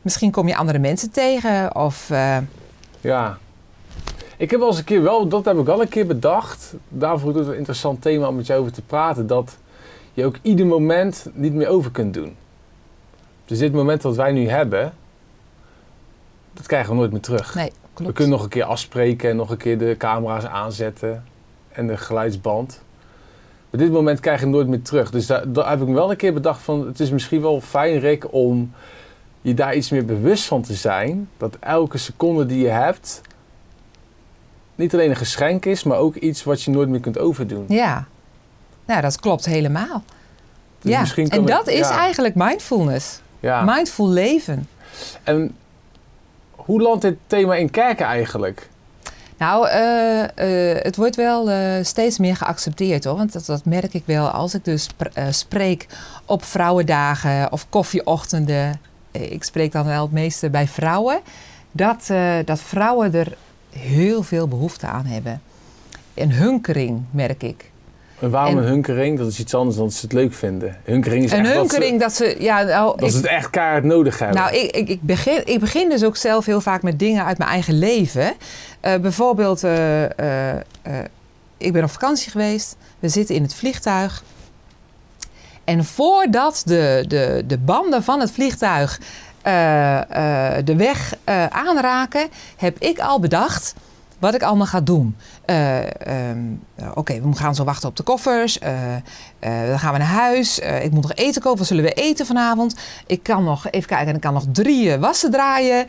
Misschien 0.02 0.30
kom 0.30 0.48
je 0.48 0.56
andere 0.56 0.78
mensen 0.78 1.10
tegen 1.10 1.76
of 1.76 2.10
eh, 2.10 2.38
Ja. 3.00 3.38
Ik 4.36 4.50
heb 4.50 4.60
wel 4.60 4.68
eens 4.68 4.78
een 4.78 4.84
keer 4.84 5.02
wel, 5.02 5.28
dat 5.28 5.44
heb 5.44 5.58
ik 5.58 5.64
wel 5.64 5.80
een 5.80 5.88
keer 5.88 6.06
bedacht. 6.06 6.74
Daarvoor 6.88 7.30
ik 7.30 7.36
het 7.36 7.46
een 7.46 7.56
interessant 7.56 8.02
thema 8.02 8.28
om 8.28 8.36
met 8.36 8.46
jou 8.46 8.60
over 8.60 8.72
te 8.72 8.82
praten. 8.82 9.26
Dat 9.26 9.56
je 10.12 10.24
ook 10.24 10.36
ieder 10.42 10.66
moment 10.66 11.26
niet 11.32 11.52
meer 11.54 11.68
over 11.68 11.90
kunt 11.90 12.14
doen. 12.14 12.36
Dus 13.44 13.58
dit 13.58 13.72
moment 13.72 14.02
dat 14.02 14.16
wij 14.16 14.32
nu 14.32 14.48
hebben, 14.48 14.92
dat 16.52 16.66
krijgen 16.66 16.90
we 16.90 16.96
nooit 16.96 17.12
meer 17.12 17.20
terug. 17.20 17.54
nee, 17.54 17.72
We 17.94 18.12
kunnen 18.12 18.28
nog 18.28 18.42
een 18.42 18.48
keer 18.48 18.64
afspreken 18.64 19.30
en 19.30 19.36
nog 19.36 19.50
een 19.50 19.56
keer 19.56 19.78
de 19.78 19.94
camera's 19.98 20.44
aanzetten 20.44 21.24
en 21.68 21.86
de 21.86 21.96
geluidsband. 21.96 22.82
Maar 23.70 23.80
dit 23.80 23.92
moment 23.92 24.20
krijg 24.20 24.40
je 24.40 24.46
nooit 24.46 24.68
meer 24.68 24.82
terug. 24.82 25.10
Dus 25.10 25.26
daar, 25.26 25.52
daar 25.52 25.68
heb 25.68 25.80
ik 25.80 25.88
me 25.88 25.94
wel 25.94 26.10
een 26.10 26.16
keer 26.16 26.32
bedacht 26.32 26.62
van... 26.62 26.86
het 26.86 27.00
is 27.00 27.10
misschien 27.10 27.40
wel 27.40 27.60
fijn, 27.60 27.98
Rick, 27.98 28.32
om 28.32 28.72
je 29.48 29.54
daar 29.54 29.74
iets 29.74 29.90
meer 29.90 30.04
bewust 30.04 30.44
van 30.44 30.62
te 30.62 30.74
zijn. 30.74 31.28
Dat 31.36 31.56
elke 31.60 31.98
seconde 31.98 32.46
die 32.46 32.62
je 32.62 32.68
hebt... 32.68 33.20
niet 34.74 34.92
alleen 34.92 35.10
een 35.10 35.16
geschenk 35.16 35.64
is, 35.64 35.82
maar 35.82 35.98
ook 35.98 36.14
iets 36.14 36.44
wat 36.44 36.62
je 36.62 36.70
nooit 36.70 36.88
meer 36.88 37.00
kunt 37.00 37.18
overdoen. 37.18 37.64
Ja. 37.68 38.06
Nou, 38.84 39.00
dat 39.00 39.20
klopt 39.20 39.44
helemaal. 39.44 40.02
Dus 40.80 41.14
ja. 41.14 41.24
En 41.28 41.44
dat 41.44 41.68
is 41.68 41.88
eigenlijk 41.88 42.34
mindfulness. 42.34 43.20
Ja. 43.40 43.62
Mindful 43.62 44.08
leven. 44.08 44.68
En 45.22 45.56
hoe 46.50 46.82
landt 46.82 47.02
dit 47.02 47.16
thema 47.26 47.54
in 47.54 47.70
kerken 47.70 48.06
eigenlijk? 48.06 48.68
Nou, 49.38 49.68
eh, 49.68 50.22
eh, 50.24 50.82
het 50.82 50.96
wordt 50.96 51.16
wel 51.16 51.50
eh, 51.50 51.84
steeds 51.84 52.18
meer 52.18 52.36
geaccepteerd 52.36 53.04
hoor. 53.04 53.16
Want 53.16 53.32
dat, 53.32 53.46
dat 53.46 53.64
merk 53.64 53.94
ik 53.94 54.02
wel 54.06 54.28
als 54.28 54.54
ik 54.54 54.64
dus 54.64 54.88
pr- 54.96 55.20
spreek 55.30 55.86
op 56.24 56.44
vrouwendagen 56.44 57.52
of 57.52 57.66
koffieochtenden. 57.68 58.80
Eh, 59.10 59.32
Ik 59.32 59.44
spreek 59.44 59.72
dan 59.72 59.84
wel 59.86 60.02
het 60.02 60.12
meeste 60.12 60.50
bij 60.50 60.68
vrouwen. 60.68 61.20
Dat, 61.72 62.04
eh, 62.08 62.34
dat 62.44 62.60
vrouwen 62.60 63.14
er 63.14 63.36
heel 63.70 64.22
veel 64.22 64.48
behoefte 64.48 64.86
aan 64.86 65.04
hebben. 65.06 65.42
Een 66.14 66.32
hunkering 66.32 67.02
merk 67.10 67.42
ik. 67.42 67.70
En 68.20 68.30
waarom 68.30 68.56
En- 68.56 68.62
een 68.62 68.68
hunkering? 68.68 69.18
Dat 69.18 69.26
is 69.26 69.38
iets 69.38 69.54
anders 69.54 69.76
dan 69.76 69.84
dat 69.84 69.94
ze 69.94 70.00
het 70.04 70.12
leuk 70.12 70.34
vinden. 70.34 70.76
Hunkering 70.84 71.24
is 71.24 71.32
Een 71.32 71.38
echt 71.46 71.54
hunkering 71.54 72.00
dat 72.00 72.12
ze. 72.12 72.36
Ja, 72.38 72.62
nou, 72.62 72.86
dat 72.86 72.94
ze, 72.94 72.96
dat 73.00 73.08
ik- 73.08 73.10
ze 73.10 73.16
het 73.16 73.26
echt 73.26 73.50
keihard 73.50 73.84
nodig 73.84 74.18
hebben. 74.18 74.36
Nou, 74.36 74.54
ik, 74.56 74.70
ik, 74.76 74.88
ik, 74.88 75.02
begin, 75.02 75.46
ik 75.46 75.60
begin 75.60 75.88
dus 75.88 76.04
ook 76.04 76.16
zelf 76.16 76.44
heel 76.46 76.60
vaak 76.60 76.82
met 76.82 76.98
dingen 76.98 77.24
uit 77.24 77.38
mijn 77.38 77.50
eigen 77.50 77.78
leven. 77.78 78.32
Eh, 78.80 78.96
bijvoorbeeld, 78.96 79.62
ik 81.58 81.72
ben 81.72 81.82
op 81.84 81.90
vakantie 81.90 82.30
geweest. 82.30 82.76
We 82.98 83.08
zitten 83.08 83.34
in 83.34 83.42
het 83.42 83.54
vliegtuig. 83.54 84.22
En 85.68 85.84
voordat 85.84 86.62
de, 86.66 87.04
de, 87.08 87.44
de 87.46 87.58
banden 87.58 88.02
van 88.02 88.20
het 88.20 88.30
vliegtuig 88.30 89.00
eh, 89.42 90.56
eh, 90.56 90.64
de 90.64 90.76
weg 90.76 91.14
eh, 91.24 91.46
aanraken, 91.46 92.28
heb 92.56 92.78
ik 92.78 92.98
al 92.98 93.20
bedacht 93.20 93.74
wat 94.18 94.34
ik 94.34 94.42
allemaal 94.42 94.66
ga 94.66 94.80
doen. 94.80 95.16
Eh, 95.44 95.78
ehm, 95.78 96.38
eh, 96.74 96.90
Oké, 96.94 97.20
we 97.20 97.36
gaan 97.36 97.54
zo 97.54 97.64
wachten 97.64 97.88
op 97.88 97.96
de 97.96 98.02
koffers. 98.02 98.58
Dan 99.40 99.78
gaan 99.78 99.92
we 99.92 99.98
naar 99.98 100.06
huis. 100.06 100.58
Ik 100.58 100.90
moet 100.90 101.02
nog 101.02 101.14
eten 101.14 101.42
kopen. 101.42 101.58
Wat 101.58 101.66
zullen 101.66 101.84
we 101.84 101.92
eten 101.92 102.26
vanavond? 102.26 102.74
Ik 103.06 103.22
kan 103.22 103.44
nog, 103.44 103.70
even 103.70 103.88
kijken, 103.88 104.14
ik 104.14 104.20
kan 104.20 104.32
nog 104.32 104.44
drie 104.52 104.98
wassen 104.98 105.30
draaien. 105.30 105.86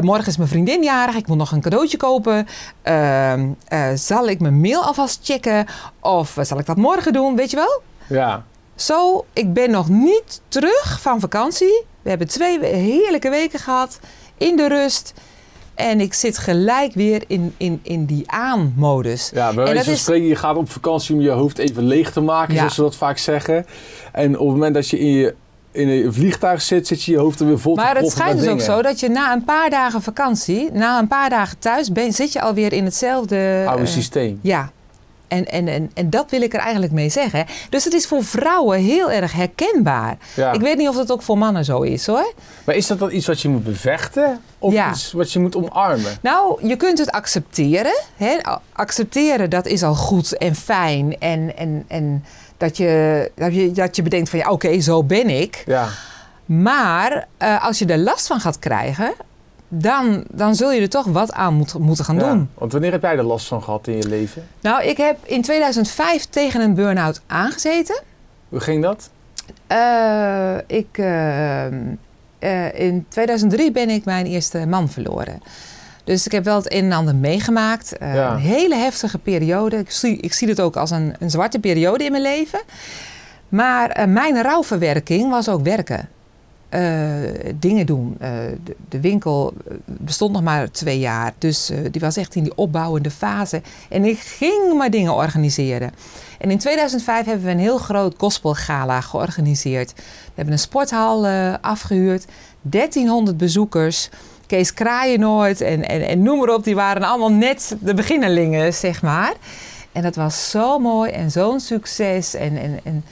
Morgen 0.00 0.26
is 0.26 0.36
mijn 0.36 0.48
vriendin 0.48 0.82
jarig. 0.82 1.14
Ik 1.14 1.26
moet 1.26 1.36
nog 1.36 1.52
een 1.52 1.60
cadeautje 1.60 1.96
kopen. 1.96 2.46
Ehm, 2.82 3.48
eh, 3.68 3.88
zal 3.94 4.28
ik 4.28 4.40
mijn 4.40 4.60
mail 4.60 4.82
alvast 4.82 5.20
checken? 5.22 5.66
Of 6.00 6.36
zal 6.40 6.58
ik 6.58 6.66
dat 6.66 6.76
morgen 6.76 7.12
doen? 7.12 7.36
Weet 7.36 7.50
je 7.50 7.56
wel? 7.56 7.82
Ja. 8.06 8.44
Zo, 8.78 9.24
ik 9.32 9.52
ben 9.52 9.70
nog 9.70 9.88
niet 9.88 10.40
terug 10.48 10.98
van 11.00 11.20
vakantie. 11.20 11.82
We 12.02 12.08
hebben 12.08 12.28
twee 12.28 12.58
we- 12.58 12.66
heerlijke 12.66 13.30
weken 13.30 13.58
gehad 13.58 13.98
in 14.36 14.56
de 14.56 14.68
rust. 14.68 15.12
En 15.74 16.00
ik 16.00 16.14
zit 16.14 16.38
gelijk 16.38 16.94
weer 16.94 17.22
in, 17.26 17.54
in, 17.56 17.80
in 17.82 18.04
die 18.04 18.30
aan-modus. 18.30 19.30
Ja, 19.34 19.52
bij 19.52 19.64
wijze 19.64 19.84
van 19.84 19.92
is- 19.92 20.00
spreken, 20.02 20.26
je 20.26 20.36
gaat 20.36 20.56
op 20.56 20.70
vakantie 20.70 21.14
om 21.14 21.20
je 21.20 21.30
hoofd 21.30 21.58
even 21.58 21.82
leeg 21.82 22.12
te 22.12 22.20
maken, 22.20 22.52
Ja. 22.54 22.58
zoals 22.58 22.74
ze 22.74 22.80
dat 22.80 22.96
vaak 22.96 23.18
zeggen. 23.18 23.66
En 24.12 24.38
op 24.38 24.46
het 24.46 24.56
moment 24.56 24.74
dat 24.74 24.88
je 24.88 24.98
in, 24.98 25.06
je, 25.12 25.34
in 25.72 25.88
een 25.88 26.12
vliegtuig 26.12 26.62
zit, 26.62 26.86
zit 26.86 27.02
je 27.02 27.12
je 27.12 27.18
hoofd 27.18 27.40
er 27.40 27.46
weer 27.46 27.58
vol 27.58 27.74
te 27.74 27.80
Maar 27.80 27.96
het 27.96 28.10
schijnt 28.10 28.38
dus 28.40 28.48
ook 28.48 28.60
zo 28.60 28.82
dat 28.82 29.00
je 29.00 29.08
na 29.08 29.32
een 29.32 29.44
paar 29.44 29.70
dagen 29.70 30.02
vakantie, 30.02 30.72
na 30.72 30.98
een 30.98 31.08
paar 31.08 31.30
dagen 31.30 31.58
thuis, 31.58 31.92
ben, 31.92 32.12
zit 32.12 32.32
je 32.32 32.40
alweer 32.40 32.72
in 32.72 32.84
hetzelfde. 32.84 33.64
Oude 33.66 33.82
eh, 33.82 33.88
systeem. 33.88 34.38
ja, 34.42 34.70
En, 35.28 35.46
en, 35.46 35.68
en, 35.68 35.90
en 35.94 36.10
dat 36.10 36.30
wil 36.30 36.42
ik 36.42 36.54
er 36.54 36.60
eigenlijk 36.60 36.92
mee 36.92 37.08
zeggen. 37.08 37.46
Dus 37.70 37.84
het 37.84 37.92
is 37.92 38.06
voor 38.06 38.24
vrouwen 38.24 38.78
heel 38.78 39.10
erg 39.10 39.32
herkenbaar. 39.32 40.16
Ja. 40.34 40.52
Ik 40.52 40.60
weet 40.60 40.76
niet 40.76 40.88
of 40.88 40.96
dat 40.96 41.12
ook 41.12 41.22
voor 41.22 41.38
mannen 41.38 41.64
zo 41.64 41.80
is 41.82 42.06
hoor. 42.06 42.32
Maar 42.64 42.74
is 42.74 42.86
dat 42.86 42.98
dan 42.98 43.12
iets 43.12 43.26
wat 43.26 43.40
je 43.40 43.48
moet 43.48 43.64
bevechten? 43.64 44.40
Of 44.58 44.72
Ja. 44.72 44.90
iets 44.90 45.12
wat 45.12 45.32
je 45.32 45.38
moet 45.38 45.56
omarmen? 45.56 46.16
Nou, 46.22 46.66
je 46.68 46.76
kunt 46.76 46.98
het 46.98 47.10
accepteren. 47.10 48.00
Hè? 48.16 48.36
Accepteren, 48.72 49.50
dat 49.50 49.66
is 49.66 49.82
al 49.82 49.94
goed 49.94 50.36
en 50.36 50.54
fijn. 50.54 51.16
En, 51.18 51.56
en, 51.56 51.84
en 51.88 52.24
dat, 52.56 52.76
je, 52.76 53.30
dat, 53.34 53.54
je, 53.54 53.72
dat 53.72 53.96
je 53.96 54.02
bedenkt 54.02 54.28
van 54.30 54.38
ja, 54.38 54.50
oké, 54.50 54.80
zo 54.80 55.02
ben 55.04 55.28
ik. 55.28 55.62
Ja. 55.66 55.88
Maar 56.44 57.26
eh, 57.36 57.64
als 57.64 57.78
je 57.78 57.86
er 57.86 57.98
last 57.98 58.26
van 58.26 58.40
gaat 58.40 58.58
krijgen, 58.58 59.12
dan, 59.68 60.24
dan 60.30 60.54
zul 60.54 60.72
je 60.72 60.80
er 60.80 60.88
toch 60.88 61.06
wat 61.06 61.32
aan 61.32 61.54
moet, 61.54 61.78
moeten 61.78 62.04
gaan 62.04 62.18
ja. 62.18 62.32
doen. 62.32 62.50
Want 62.54 62.72
wanneer 62.72 62.92
heb 62.92 63.02
jij 63.02 63.16
er 63.16 63.24
last 63.24 63.46
van 63.46 63.62
gehad 63.62 63.86
in 63.86 63.96
je 63.96 64.08
leven? 64.08 64.46
Nou, 64.60 64.84
ik 64.84 64.96
heb 64.96 65.16
in 65.22 65.42
2005 65.42 66.24
tegen 66.24 66.60
een 66.60 66.74
burn-out 66.74 67.20
aangezeten. 67.26 68.02
Hoe 68.48 68.60
ging 68.60 68.82
dat? 68.82 69.10
Eh, 69.66 70.56
ik, 70.66 70.98
eh, 70.98 71.66
eh, 71.66 72.74
in 72.74 73.06
2003 73.08 73.72
ben 73.72 73.90
ik 73.90 74.04
mijn 74.04 74.26
eerste 74.26 74.66
man 74.66 74.88
verloren. 74.88 75.42
Dus 76.04 76.26
ik 76.26 76.32
heb 76.32 76.44
wel 76.44 76.56
het 76.56 76.72
een 76.72 76.84
en 76.84 76.92
ander 76.92 77.14
meegemaakt. 77.14 77.94
Ja. 78.00 78.32
Een 78.32 78.38
hele 78.38 78.74
heftige 78.74 79.18
periode. 79.18 79.78
Ik 79.78 79.90
zie, 79.90 80.16
ik 80.16 80.32
zie 80.32 80.48
het 80.48 80.60
ook 80.60 80.76
als 80.76 80.90
een, 80.90 81.14
een 81.18 81.30
zwarte 81.30 81.58
periode 81.58 82.04
in 82.04 82.10
mijn 82.10 82.22
leven. 82.22 82.60
Maar 83.48 84.08
mijn 84.08 84.42
rouwverwerking 84.42 85.30
was 85.30 85.48
ook 85.48 85.62
werken. 85.62 86.08
Eh, 86.68 86.82
dingen 87.58 87.86
doen. 87.86 88.16
Eh, 88.18 88.30
de, 88.64 88.76
de 88.88 89.00
winkel 89.00 89.52
eh, 89.68 89.74
bestond 89.86 90.32
nog 90.32 90.42
maar 90.42 90.70
twee 90.70 90.98
jaar. 90.98 91.32
Dus 91.38 91.72
die 91.90 92.00
was 92.00 92.16
echt 92.16 92.34
in 92.34 92.42
die 92.42 92.56
opbouwende 92.56 93.10
fase. 93.10 93.62
En 93.88 94.04
ik 94.04 94.18
ging 94.18 94.74
maar 94.74 94.90
dingen 94.90 95.14
organiseren. 95.14 95.92
En 96.38 96.50
in 96.50 96.58
2005 96.58 97.26
hebben 97.26 97.44
we 97.44 97.50
een 97.50 97.58
heel 97.58 97.78
groot 97.78 98.14
gospelgala 98.18 99.00
georganiseerd. 99.00 99.92
We 99.94 100.32
hebben 100.34 100.54
een 100.54 100.60
sporthal 100.60 101.26
eh, 101.26 101.54
afgehuurd. 101.60 102.24
1300 102.62 103.36
bezoekers. 103.36 104.08
Kees 104.46 104.74
Kraaienoord 104.74 105.60
en, 105.60 105.88
en, 105.88 106.08
en 106.08 106.22
noem 106.22 106.38
maar 106.38 106.54
op. 106.54 106.64
Die 106.64 106.74
waren 106.74 107.02
allemaal 107.02 107.32
net 107.32 107.76
de 107.80 107.94
beginnelingen, 107.94 108.74
zeg 108.74 109.02
maar. 109.02 109.34
En 109.92 110.02
dat 110.02 110.16
was 110.16 110.50
zo 110.50 110.78
mooi 110.78 111.10
en 111.10 111.30
zo'n 111.30 111.60
succes. 111.60 112.34
En, 112.34 112.56
en, 112.56 112.80
en 112.84 113.04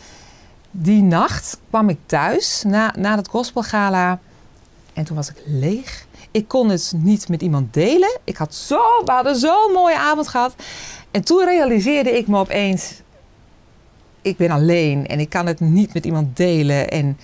die 0.79 1.03
nacht 1.03 1.59
kwam 1.69 1.89
ik 1.89 1.99
thuis 2.07 2.63
na, 2.67 2.95
na 2.99 3.17
het 3.17 3.29
gospelgala. 3.29 4.19
En 4.93 5.05
toen 5.05 5.17
was 5.17 5.29
ik 5.29 5.43
leeg. 5.47 6.07
Ik 6.31 6.49
kon 6.49 6.69
het 6.69 6.93
niet 6.97 7.29
met 7.29 7.43
iemand 7.43 7.75
delen. 7.75 8.19
Ik 8.25 8.37
had 8.37 8.55
zo, 8.55 8.81
we 9.05 9.11
hadden 9.13 9.37
zo'n 9.37 9.73
mooie 9.73 9.99
avond 9.99 10.29
gehad. 10.29 10.55
En 11.11 11.23
toen 11.25 11.45
realiseerde 11.45 12.11
ik 12.19 12.27
me 12.27 12.39
opeens... 12.39 12.93
Ik 14.23 14.37
ben 14.37 14.51
alleen 14.51 15.07
en 15.07 15.21
ik 15.21 15.29
kan 15.29 15.47
het 15.47 15.61
niet 15.61 15.95
met 15.95 16.05
iemand 16.05 16.37
delen. 16.37 16.89
En 16.89 17.19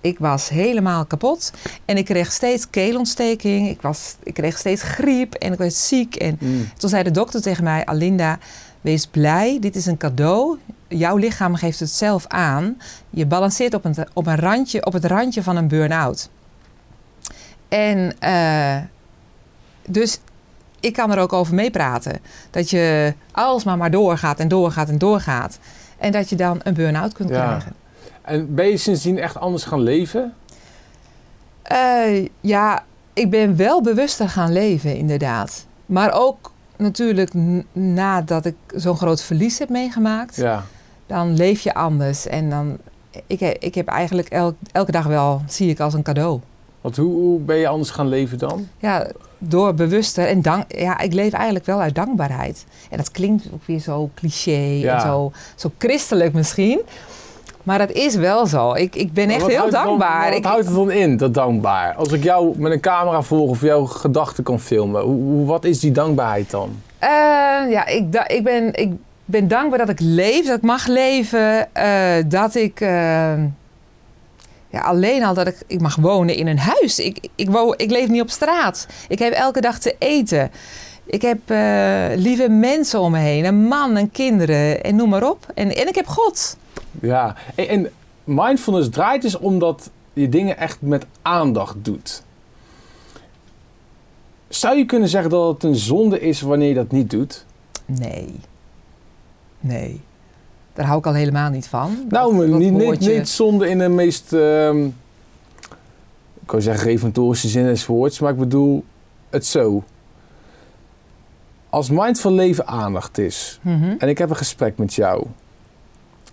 ik 0.00 0.18
was 0.18 0.48
helemaal 0.48 1.04
kapot. 1.04 1.52
En 1.84 1.96
ik 1.96 2.04
kreeg 2.04 2.32
steeds 2.32 2.70
keelontsteking. 2.70 3.68
Ik, 3.68 3.80
was, 3.82 4.16
ik 4.22 4.34
kreeg 4.34 4.58
steeds 4.58 4.82
griep 4.82 5.34
en 5.34 5.52
ik 5.52 5.58
werd 5.58 5.74
ziek. 5.74 6.14
En 6.16 6.36
Mm. 6.40 6.68
toen 6.76 6.88
zei 6.90 7.02
de 7.02 7.10
dokter 7.10 7.42
tegen 7.42 7.64
mij, 7.64 7.84
Alinda, 7.84 8.38
wees 8.82 9.06
blij, 9.06 9.58
dit 9.60 9.76
is 9.76 9.86
een 9.86 9.96
cadeau. 9.96 10.58
Jouw 10.88 11.16
lichaam 11.16 11.54
geeft 11.54 11.80
het 11.80 11.90
zelf 11.90 12.26
aan. 12.26 12.80
Je 13.10 13.26
balanceert 13.26 13.74
op, 13.74 13.84
een, 13.84 13.94
op, 14.12 14.26
een 14.26 14.36
randje, 14.36 14.86
op 14.86 14.92
het 14.92 15.04
randje 15.04 15.42
van 15.42 15.56
een 15.56 15.68
burn-out. 15.68 16.28
En 17.68 18.18
eh, 18.18 18.76
dus 19.88 20.18
ik 20.80 20.92
kan 20.92 21.12
er 21.12 21.18
ook 21.18 21.32
over 21.32 21.54
meepraten. 21.54 22.18
Dat 22.50 22.70
je 22.70 23.14
alsmaar 23.32 23.76
maar 23.76 23.90
doorgaat 23.90 24.38
en 24.40 24.48
doorgaat 24.48 24.88
en 24.88 24.98
doorgaat. 24.98 25.58
En 25.98 26.12
dat 26.12 26.28
je 26.28 26.36
dan 26.36 26.60
een 26.62 26.74
burn-out 26.74 27.12
kunt 27.12 27.28
Ja. 27.28 27.46
krijgen. 27.46 27.72
En 28.22 28.54
ben 28.54 28.66
je 28.68 28.76
sindsdien 28.76 29.18
echt 29.18 29.36
anders 29.38 29.64
gaan 29.64 29.80
leven? 29.82 30.34
Eh, 31.62 32.26
ja, 32.40 32.84
ik 33.12 33.30
ben 33.30 33.56
wel 33.56 33.82
bewuster 33.82 34.28
gaan 34.28 34.52
leven, 34.52 34.96
inderdaad. 34.96 35.66
Maar 35.86 36.12
ook 36.12 36.52
natuurlijk 36.82 37.30
nadat 37.72 38.44
ik 38.44 38.54
zo'n 38.74 38.96
groot 38.96 39.22
verlies 39.22 39.58
heb 39.58 39.68
meegemaakt. 39.68 40.36
Ja. 40.36 40.64
Dan 41.06 41.34
leef 41.36 41.60
je 41.60 41.74
anders. 41.74 42.26
En 42.26 42.50
dan, 42.50 42.76
ik, 43.26 43.40
ik 43.40 43.74
heb 43.74 43.86
eigenlijk 43.88 44.28
elk, 44.28 44.54
elke 44.72 44.92
dag 44.92 45.06
wel, 45.06 45.42
zie 45.48 45.68
ik 45.70 45.80
als 45.80 45.94
een 45.94 46.02
cadeau. 46.02 46.40
Want 46.80 46.96
hoe, 46.96 47.12
hoe 47.12 47.40
ben 47.40 47.56
je 47.56 47.68
anders 47.68 47.90
gaan 47.90 48.08
leven 48.08 48.38
dan? 48.38 48.68
Ja, 48.78 49.06
door 49.38 49.74
bewuster 49.74 50.26
en 50.26 50.42
dank. 50.42 50.64
Ja, 50.76 50.98
ik 50.98 51.12
leef 51.12 51.32
eigenlijk 51.32 51.66
wel 51.66 51.80
uit 51.80 51.94
dankbaarheid. 51.94 52.64
En 52.90 52.96
dat 52.96 53.10
klinkt 53.10 53.44
ook 53.52 53.64
weer 53.66 53.78
zo 53.78 54.10
cliché 54.14 54.50
Ja. 54.80 54.94
en 54.94 55.00
zo, 55.00 55.32
zo 55.54 55.70
christelijk 55.78 56.32
misschien. 56.32 56.80
Maar 57.62 57.78
dat 57.78 57.90
is 57.90 58.14
wel 58.14 58.46
zo. 58.46 58.72
Ik, 58.72 58.96
ik 58.96 59.12
ben 59.12 59.30
echt 59.30 59.46
heel 59.46 59.70
dan- 59.70 59.84
dankbaar. 59.84 60.28
wat 60.28 60.38
Ik- 60.38 60.44
houdt 60.44 60.64
het 60.66 60.74
dan 60.74 60.90
in, 60.90 61.16
dat 61.16 61.34
dankbaar? 61.34 61.94
Als 61.94 62.12
ik 62.12 62.22
jou 62.24 62.58
met 62.58 62.72
een 62.72 62.80
camera 62.80 63.22
volg 63.22 63.50
of 63.50 63.60
jouw 63.60 63.84
gedachten 63.84 64.44
kan 64.44 64.60
filmen, 64.60 65.02
hoe, 65.02 65.22
hoe- 65.22 65.46
wat 65.46 65.64
is 65.64 65.80
die 65.80 65.92
dankbaarheid 65.92 66.50
dan? 66.50 66.70
Eh, 66.98 67.08
ja, 67.70 67.86
ik, 67.86 68.12
da- 68.12 68.28
ik, 68.28 68.44
ben, 68.44 68.74
ik 68.74 68.90
ben 69.24 69.48
dankbaar 69.48 69.78
dat 69.78 69.88
ik 69.88 70.00
leef, 70.00 70.46
dat 70.46 70.56
ik 70.56 70.62
mag 70.62 70.86
leven. 70.86 71.74
eh, 71.74 72.24
dat 72.26 72.54
ik. 72.54 72.80
eh, 72.80 73.32
ja, 74.68 74.80
alleen 74.80 75.24
al 75.24 75.34
dat 75.34 75.46
ik, 75.46 75.56
ik 75.66 75.80
mag 75.80 75.96
wonen 75.96 76.34
in 76.34 76.46
een 76.46 76.58
huis. 76.58 76.98
Ik, 76.98 77.28
ik, 77.34 77.50
woon, 77.50 77.74
ik 77.76 77.90
leef 77.90 78.08
niet 78.08 78.22
op 78.22 78.30
straat. 78.30 78.86
Ik 79.08 79.18
heb 79.18 79.32
elke 79.32 79.60
dag 79.60 79.78
te 79.78 79.94
eten. 79.98 80.50
Ik 81.04 81.22
heb 81.22 81.38
eh, 81.50 82.06
lieve 82.16 82.48
mensen 82.48 83.00
om 83.00 83.10
me 83.12 83.18
heen. 83.18 83.44
Een 83.44 83.62
man 83.64 83.96
en 83.96 84.10
kinderen 84.10 84.82
en 84.84 84.96
noem 84.96 85.08
maar 85.08 85.30
op. 85.30 85.46
En, 85.54 85.74
en 85.76 85.88
ik 85.88 85.94
heb 85.94 86.06
God. 86.06 86.56
Ja, 87.00 87.36
en, 87.54 87.68
en 87.68 87.90
mindfulness 88.24 88.88
draait 88.88 89.22
dus 89.22 89.38
omdat 89.38 89.90
je 90.12 90.28
dingen 90.28 90.58
echt 90.58 90.80
met 90.80 91.06
aandacht 91.22 91.76
doet. 91.82 92.22
Zou 94.48 94.76
je 94.76 94.86
kunnen 94.86 95.08
zeggen 95.08 95.30
dat 95.30 95.54
het 95.54 95.62
een 95.62 95.76
zonde 95.76 96.20
is 96.20 96.40
wanneer 96.40 96.68
je 96.68 96.74
dat 96.74 96.90
niet 96.90 97.10
doet? 97.10 97.44
Nee. 97.86 98.34
Nee. 99.60 100.00
Daar 100.74 100.86
hou 100.86 100.98
ik 100.98 101.06
al 101.06 101.14
helemaal 101.14 101.50
niet 101.50 101.66
van. 101.68 102.04
Nou, 102.08 102.36
Dat- 102.36 102.48
dat 102.50 102.58
niet, 102.58 103.00
niet, 103.00 103.28
zonde 103.28 103.68
in 103.68 103.78
de 103.78 103.88
meest, 103.88 104.32
ehm, 104.32 104.84
ik 106.42 106.50
wou 106.50 106.62
zeggen 106.62 106.84
reformatorische 106.86 107.48
zin 107.48 107.64
des 107.64 107.86
woords, 107.86 108.18
maar 108.20 108.32
ik 108.32 108.38
bedoel 108.38 108.84
het 109.30 109.46
zo. 109.46 109.84
Als 111.72 111.90
mindful 111.90 112.32
leven 112.32 112.66
aandacht 112.66 113.18
is, 113.18 113.58
Mhm. 113.62 113.94
en 113.98 114.08
ik 114.08 114.18
heb 114.18 114.30
een 114.30 114.36
gesprek 114.36 114.78
met 114.78 114.94
jou, 114.94 115.26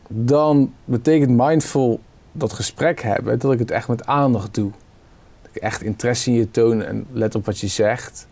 dan 0.08 0.74
betekent 0.86 1.30
mindful 1.38 2.00
dat 2.32 2.54
gesprek 2.54 3.02
hebben 3.02 3.40
dat 3.40 3.52
ik 3.54 3.60
het 3.60 3.72
echt 3.72 3.88
met 3.88 4.06
aandacht 4.06 4.54
doe. 4.54 4.72
Dat 5.42 5.52
ik 5.56 5.62
echt 5.62 5.82
interesse 5.82 6.30
in 6.30 6.36
je 6.36 6.52
toon 6.52 6.84
en 6.84 7.06
let 7.12 7.36
op 7.36 7.46
wat 7.46 7.60
je 7.60 7.68
zegt. 7.68 8.28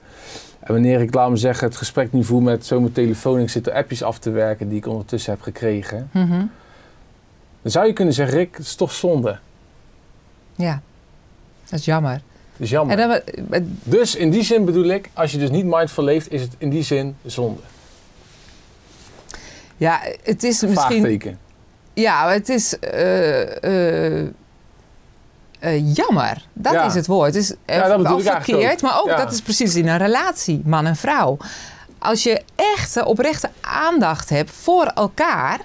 En 0.60 0.74
wanneer 0.74 1.02
ik, 1.02 1.14
laat 1.14 1.30
me 1.30 1.36
zeggen, 1.38 1.68
het 1.68 1.78
gesprek 1.78 2.12
niet 2.14 2.26
voer 2.26 2.42
met 2.42 2.66
zo 2.66 2.80
mijn 2.80 2.92
telefoon 2.94 3.40
ik 3.40 3.50
zit 3.50 3.68
er 3.68 3.74
appjes 3.74 4.04
af 4.04 4.20
te 4.20 4.30
werken 4.32 4.68
die 4.70 4.78
ik 4.78 4.88
ondertussen 4.88 5.32
heb 5.32 5.42
gekregen, 5.42 6.10
Mhm. 6.14 6.46
dan 7.62 7.72
zou 7.72 7.88
je 7.88 7.94
kunnen 7.94 8.14
zeggen, 8.14 8.38
Rick, 8.38 8.56
het 8.58 8.66
is 8.66 8.76
toch 8.76 8.92
zonde. 8.92 9.40
Ja. 10.56 10.82
Dat 11.70 11.80
is 11.80 11.86
jammer. 11.86 12.22
Dat 12.58 12.66
is 12.66 12.70
jammer. 12.70 13.00
En 13.00 13.22
dan, 13.50 13.78
Dus 13.84 14.16
in 14.16 14.30
die 14.30 14.44
zin 14.44 14.66
bedoel 14.66 14.86
ik, 14.86 15.10
als 15.14 15.32
je 15.32 15.38
dus 15.38 15.50
niet 15.50 15.66
mindful 15.66 16.04
leeft, 16.04 16.32
is 16.32 16.42
het 16.42 16.52
in 16.58 16.70
die 16.70 16.84
zin 16.84 17.18
zonde. 17.26 17.62
ja, 19.78 20.00
het 20.24 20.44
is 20.44 20.62
misschien... 20.62 21.38
Ja, 21.94 22.30
het 22.30 22.50
is 22.50 22.80
eh, 22.80 23.64
eh, 23.64 24.28
eh, 25.60 25.96
jammer. 25.96 26.46
Dat 26.54 26.74
Ja. 26.74 26.86
is 26.86 26.94
het 26.94 27.08
woord. 27.08 27.26
Het 27.34 27.36
is 27.44 27.54
Ja, 27.66 27.88
dat 27.88 28.02
wel 28.02 28.20
verkeerd, 28.20 28.74
ook. 28.74 28.82
maar 28.82 29.00
ook 29.00 29.08
Ja. 29.08 29.16
dat 29.18 29.32
is 29.32 29.42
precies 29.42 29.76
in 29.76 29.88
een 29.88 29.98
relatie, 29.98 30.62
man 30.66 30.86
en 30.86 30.96
vrouw. 30.96 31.38
Als 32.00 32.24
je 32.24 32.42
echte, 32.56 33.06
oprechte 33.06 33.50
aandacht 33.62 34.30
hebt 34.30 34.52
voor 34.52 34.86
elkaar, 34.86 35.60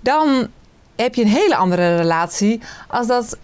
dan 0.00 0.48
heb 0.96 1.14
je 1.14 1.22
een 1.22 1.28
hele 1.28 1.56
andere 1.56 1.96
relatie 1.96 2.60
als 2.88 3.06
dat 3.06 3.38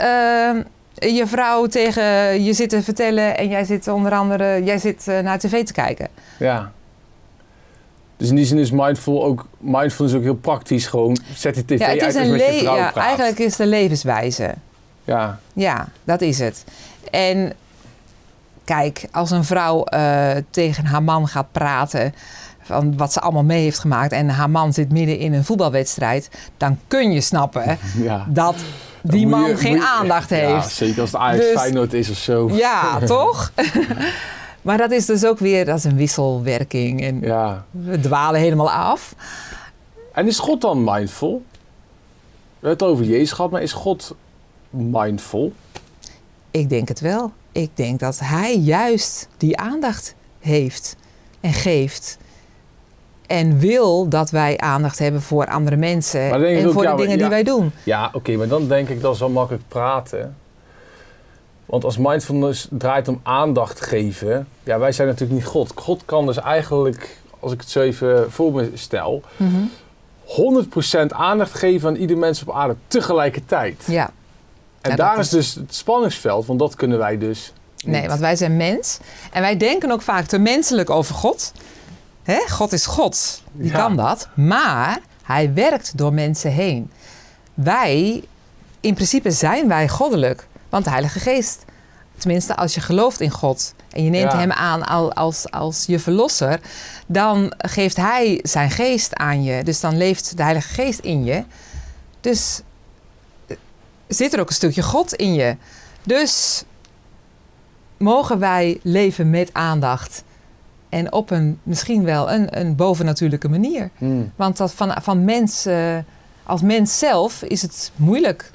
je 0.98 1.26
vrouw 1.26 1.66
tegen 1.66 2.04
je 2.44 2.52
zit 2.52 2.68
te 2.68 2.82
vertellen 2.82 3.36
en 3.36 3.48
jij 3.48 3.64
zit 3.64 3.88
onder 3.88 4.12
andere 4.12 4.64
jij 4.64 4.78
zit 4.78 5.08
eh, 5.08 5.18
naar 5.18 5.38
tv 5.38 5.64
te 5.64 5.72
kijken. 5.72 6.08
Ja. 6.38 6.72
Dus 8.16 8.28
in 8.28 8.34
die 8.34 8.44
zin 8.44 8.58
is 8.58 8.70
mindful 8.70 9.24
ook, 9.24 9.46
mindful 9.58 10.06
is 10.06 10.14
ook 10.14 10.22
heel 10.22 10.34
praktisch 10.34 10.86
gewoon. 10.86 11.18
Zet 11.34 11.54
die 11.54 11.64
tv 11.64 11.78
Ja, 11.78 11.86
het 11.86 12.00
uit 12.00 12.10
is 12.10 12.16
als 12.16 12.26
een 12.26 12.32
met 12.32 12.40
je 12.40 12.58
vrouw 12.58 12.76
ja, 12.76 12.90
praat. 12.90 13.06
eigenlijk 13.06 13.38
is 13.38 13.50
het 13.50 13.58
een 13.60 13.68
levenswijze. 13.68 14.54
Ja, 15.04 15.38
Ja, 15.52 15.88
dat 16.04 16.20
is 16.20 16.38
het. 16.38 16.64
En 17.10 17.52
kijk, 18.64 19.06
als 19.12 19.30
een 19.30 19.44
vrouw 19.44 19.84
eh, 19.84 20.30
tegen 20.50 20.84
haar 20.84 21.02
man 21.02 21.28
gaat 21.28 21.52
praten 21.52 22.14
van 22.62 22.96
wat 22.96 23.12
ze 23.12 23.20
allemaal 23.20 23.44
mee 23.44 23.62
heeft 23.62 23.78
gemaakt 23.78 24.12
en 24.12 24.28
haar 24.28 24.50
man 24.50 24.72
zit 24.72 24.92
midden 24.92 25.18
in 25.18 25.32
een 25.32 25.44
voetbalwedstrijd, 25.44 26.30
dan 26.56 26.78
kun 26.88 27.12
je 27.12 27.20
snappen 27.20 27.78
ja. 28.02 28.26
dat 28.28 28.54
die 29.10 29.26
man 29.26 29.48
je- 29.48 29.56
geen 29.56 29.75
je- 29.76 29.86
aandacht 29.86 30.30
Ja, 30.30 30.36
heeft. 30.36 30.70
zeker 30.70 31.00
als 31.00 31.12
het 31.12 31.20
Ajax 31.20 31.44
Dus- 31.44 31.60
Feyenoord 31.60 31.92
is 31.92 32.10
of 32.10 32.16
zo. 32.16 32.48
Ja, 32.52 32.98
toch? 33.06 33.52
maar 34.62 34.78
dat 34.78 34.90
is 34.90 35.06
dus 35.06 35.25
ook 35.25 35.38
weer 35.38 35.64
dat 35.64 35.76
is 35.78 35.84
een 35.84 35.96
wisselwerking 35.96 37.02
en 37.02 37.20
Ja. 37.20 37.64
we 37.70 38.00
dwalen 38.00 38.40
helemaal 38.40 38.70
af. 38.70 39.14
En 40.12 40.26
is 40.26 40.38
God 40.38 40.60
dan 40.60 40.84
mindful? 40.84 41.42
We 42.58 42.68
hebben 42.68 42.86
het 42.86 42.94
over 42.96 43.04
Jezus 43.04 43.32
gehad, 43.32 43.50
maar 43.50 43.62
is 43.62 43.72
God 43.72 44.14
mindful? 44.70 45.52
Ik 46.50 46.68
denk 46.68 46.88
het 46.88 47.00
wel. 47.00 47.32
Ik 47.52 47.70
denk 47.75 48.00
dat 48.00 48.18
hij 48.22 48.56
juist 48.58 49.28
die 49.36 49.56
aandacht 49.58 50.14
heeft 50.40 50.96
en 51.40 51.52
geeft. 51.52 52.18
En 53.26 53.59
wil 53.59 54.09
dat 54.09 54.30
wij 54.30 54.59
aandacht 54.59 54.99
hebben 54.99 55.23
voor 55.23 55.47
andere 55.47 55.76
mensen 55.76 56.21
en 56.21 56.66
ook, 56.66 56.73
voor 56.73 56.83
ja, 56.83 56.95
de 56.95 57.02
dingen 57.02 57.18
die 57.18 57.28
wij 57.28 57.42
doen. 57.42 57.73
Ja, 57.83 58.11
oké, 58.12 58.37
maar 58.37 58.49
dan 58.49 58.68
denk 58.68 58.88
ik 58.88 59.00
dat 59.00 59.14
is 59.14 59.21
wel 59.21 59.28
makkelijk 59.28 59.64
praten. 59.68 60.37
Want 61.66 61.85
als 61.85 61.97
mindfulness 61.99 62.68
draait 62.71 63.09
om 63.09 63.21
aandacht 63.23 63.80
geven, 63.80 64.49
ja, 64.62 64.78
wij 64.78 64.92
zijn 64.92 65.09
natuurlijk 65.09 65.38
niet 65.38 65.49
God. 65.49 65.73
God 65.75 66.02
kan 66.04 66.26
dus 66.26 66.37
eigenlijk, 66.40 67.18
als 67.40 67.52
ik 67.52 67.61
het 67.61 67.71
zo 67.71 67.80
even 67.80 68.33
voor 68.33 68.52
me 68.52 68.71
stel, 68.75 69.23
100% 70.26 71.06
aandacht 71.09 71.54
geven 71.54 71.88
aan 71.88 71.97
ieder 71.97 72.18
mens 72.18 72.42
op 72.42 72.54
aarde 72.54 72.76
tegelijkertijd. 72.88 73.85
Ja, 73.87 74.11
En 74.80 74.90
Ja, 74.90 74.97
daar 74.97 75.18
is 75.18 75.28
dus 75.28 75.54
het 75.54 75.75
spanningsveld, 75.75 76.47
want 76.47 76.59
dat 76.59 76.75
kunnen 76.75 76.99
wij 76.99 77.18
dus 77.18 77.52
niet. 77.76 77.95
nee, 77.95 78.09
want 78.09 78.21
wij 78.21 78.37
zijn 78.37 78.56
mens. 78.56 78.99
En 79.33 79.40
wij 79.42 79.56
denken 79.56 79.90
ook 79.90 80.02
vaak 80.02 80.25
te 80.25 80.38
menselijk 80.38 80.90
over 80.90 81.14
God. 81.14 81.52
Hè? 82.26 82.49
God 82.49 82.73
is 82.73 82.87
God, 82.87 83.42
die 83.52 83.71
Ja. 83.71 83.76
kan 83.78 83.97
dat. 83.97 84.28
Maar 84.35 84.99
hij 85.23 85.52
werkt 85.54 85.99
door 85.99 86.12
mensen 86.12 86.50
heen. 86.50 86.90
Wij, 87.54 88.25
in 88.80 88.95
principe 88.95 89.30
zijn 89.30 89.68
wij 89.68 89.88
goddelijk. 89.88 90.47
Want 90.68 90.85
de 90.85 90.90
Heilige 90.90 91.21
Geest, 91.21 91.64
tenminste 92.18 92.56
als 92.56 92.75
je 92.75 92.80
gelooft 92.80 93.21
in 93.21 93.30
God... 93.30 93.75
en 93.90 94.04
je 94.04 94.11
neemt 94.11 94.33
Ja. 94.33 94.38
hem 94.38 94.52
aan 94.52 94.83
al- 94.87 95.12
als, 95.12 95.50
als 95.50 95.85
je 95.87 95.99
verlosser... 95.99 96.61
dan 97.06 97.52
geeft 97.59 97.97
hij 97.97 98.40
zijn 98.42 98.71
geest 98.71 99.14
aan 99.14 99.42
je. 99.42 99.64
Dus 99.64 99.80
dan 99.80 99.97
leeft 99.97 100.37
de 100.37 100.42
Heilige 100.42 100.75
Geest 100.75 100.99
in 100.99 101.25
je. 101.25 101.45
Dus 102.21 102.61
eh, 103.47 103.56
zit 104.09 104.33
er 104.35 104.40
ook 104.40 104.49
een 104.49 104.54
stukje 104.54 104.83
God 104.83 105.14
in 105.14 105.35
je. 105.35 105.56
Dus 106.02 106.64
mogen 107.97 108.38
wij 108.38 108.80
leven 108.83 109.30
met 109.30 109.50
aandacht. 109.52 110.23
En 110.88 111.12
op 111.12 111.30
een 111.30 111.58
misschien 111.62 112.04
wel 112.04 112.30
een, 112.30 112.58
een 112.60 112.76
bovennatuurlijke 112.76 113.48
manier. 113.48 113.90
Hmm. 113.98 114.32
Want 114.36 114.56
dat 114.56 114.72
van, 114.72 114.94
van 115.02 115.24
mens, 115.24 115.66
eh, 115.66 115.96
als 116.42 116.62
mens 116.62 116.98
zelf 116.98 117.42
is 117.42 117.62
het 117.62 117.92
moeilijk. 117.96 118.50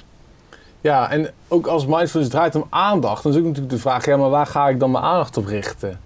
Ja, 0.80 1.10
en 1.10 1.30
ook 1.48 1.66
als 1.66 1.86
mindfulness 1.86 2.30
draait 2.32 2.54
om 2.54 2.66
aandacht, 2.70 3.22
dan 3.22 3.32
is 3.32 3.38
ook 3.38 3.44
natuurlijk 3.44 3.72
de 3.72 3.78
vraag, 3.78 4.06
ja, 4.06 4.16
maar 4.16 4.30
waar 4.30 4.46
ga 4.46 4.68
ik 4.68 4.80
dan 4.80 4.90
mijn 4.90 5.04
aandacht 5.04 5.36
op 5.36 5.46
richten? 5.46 6.00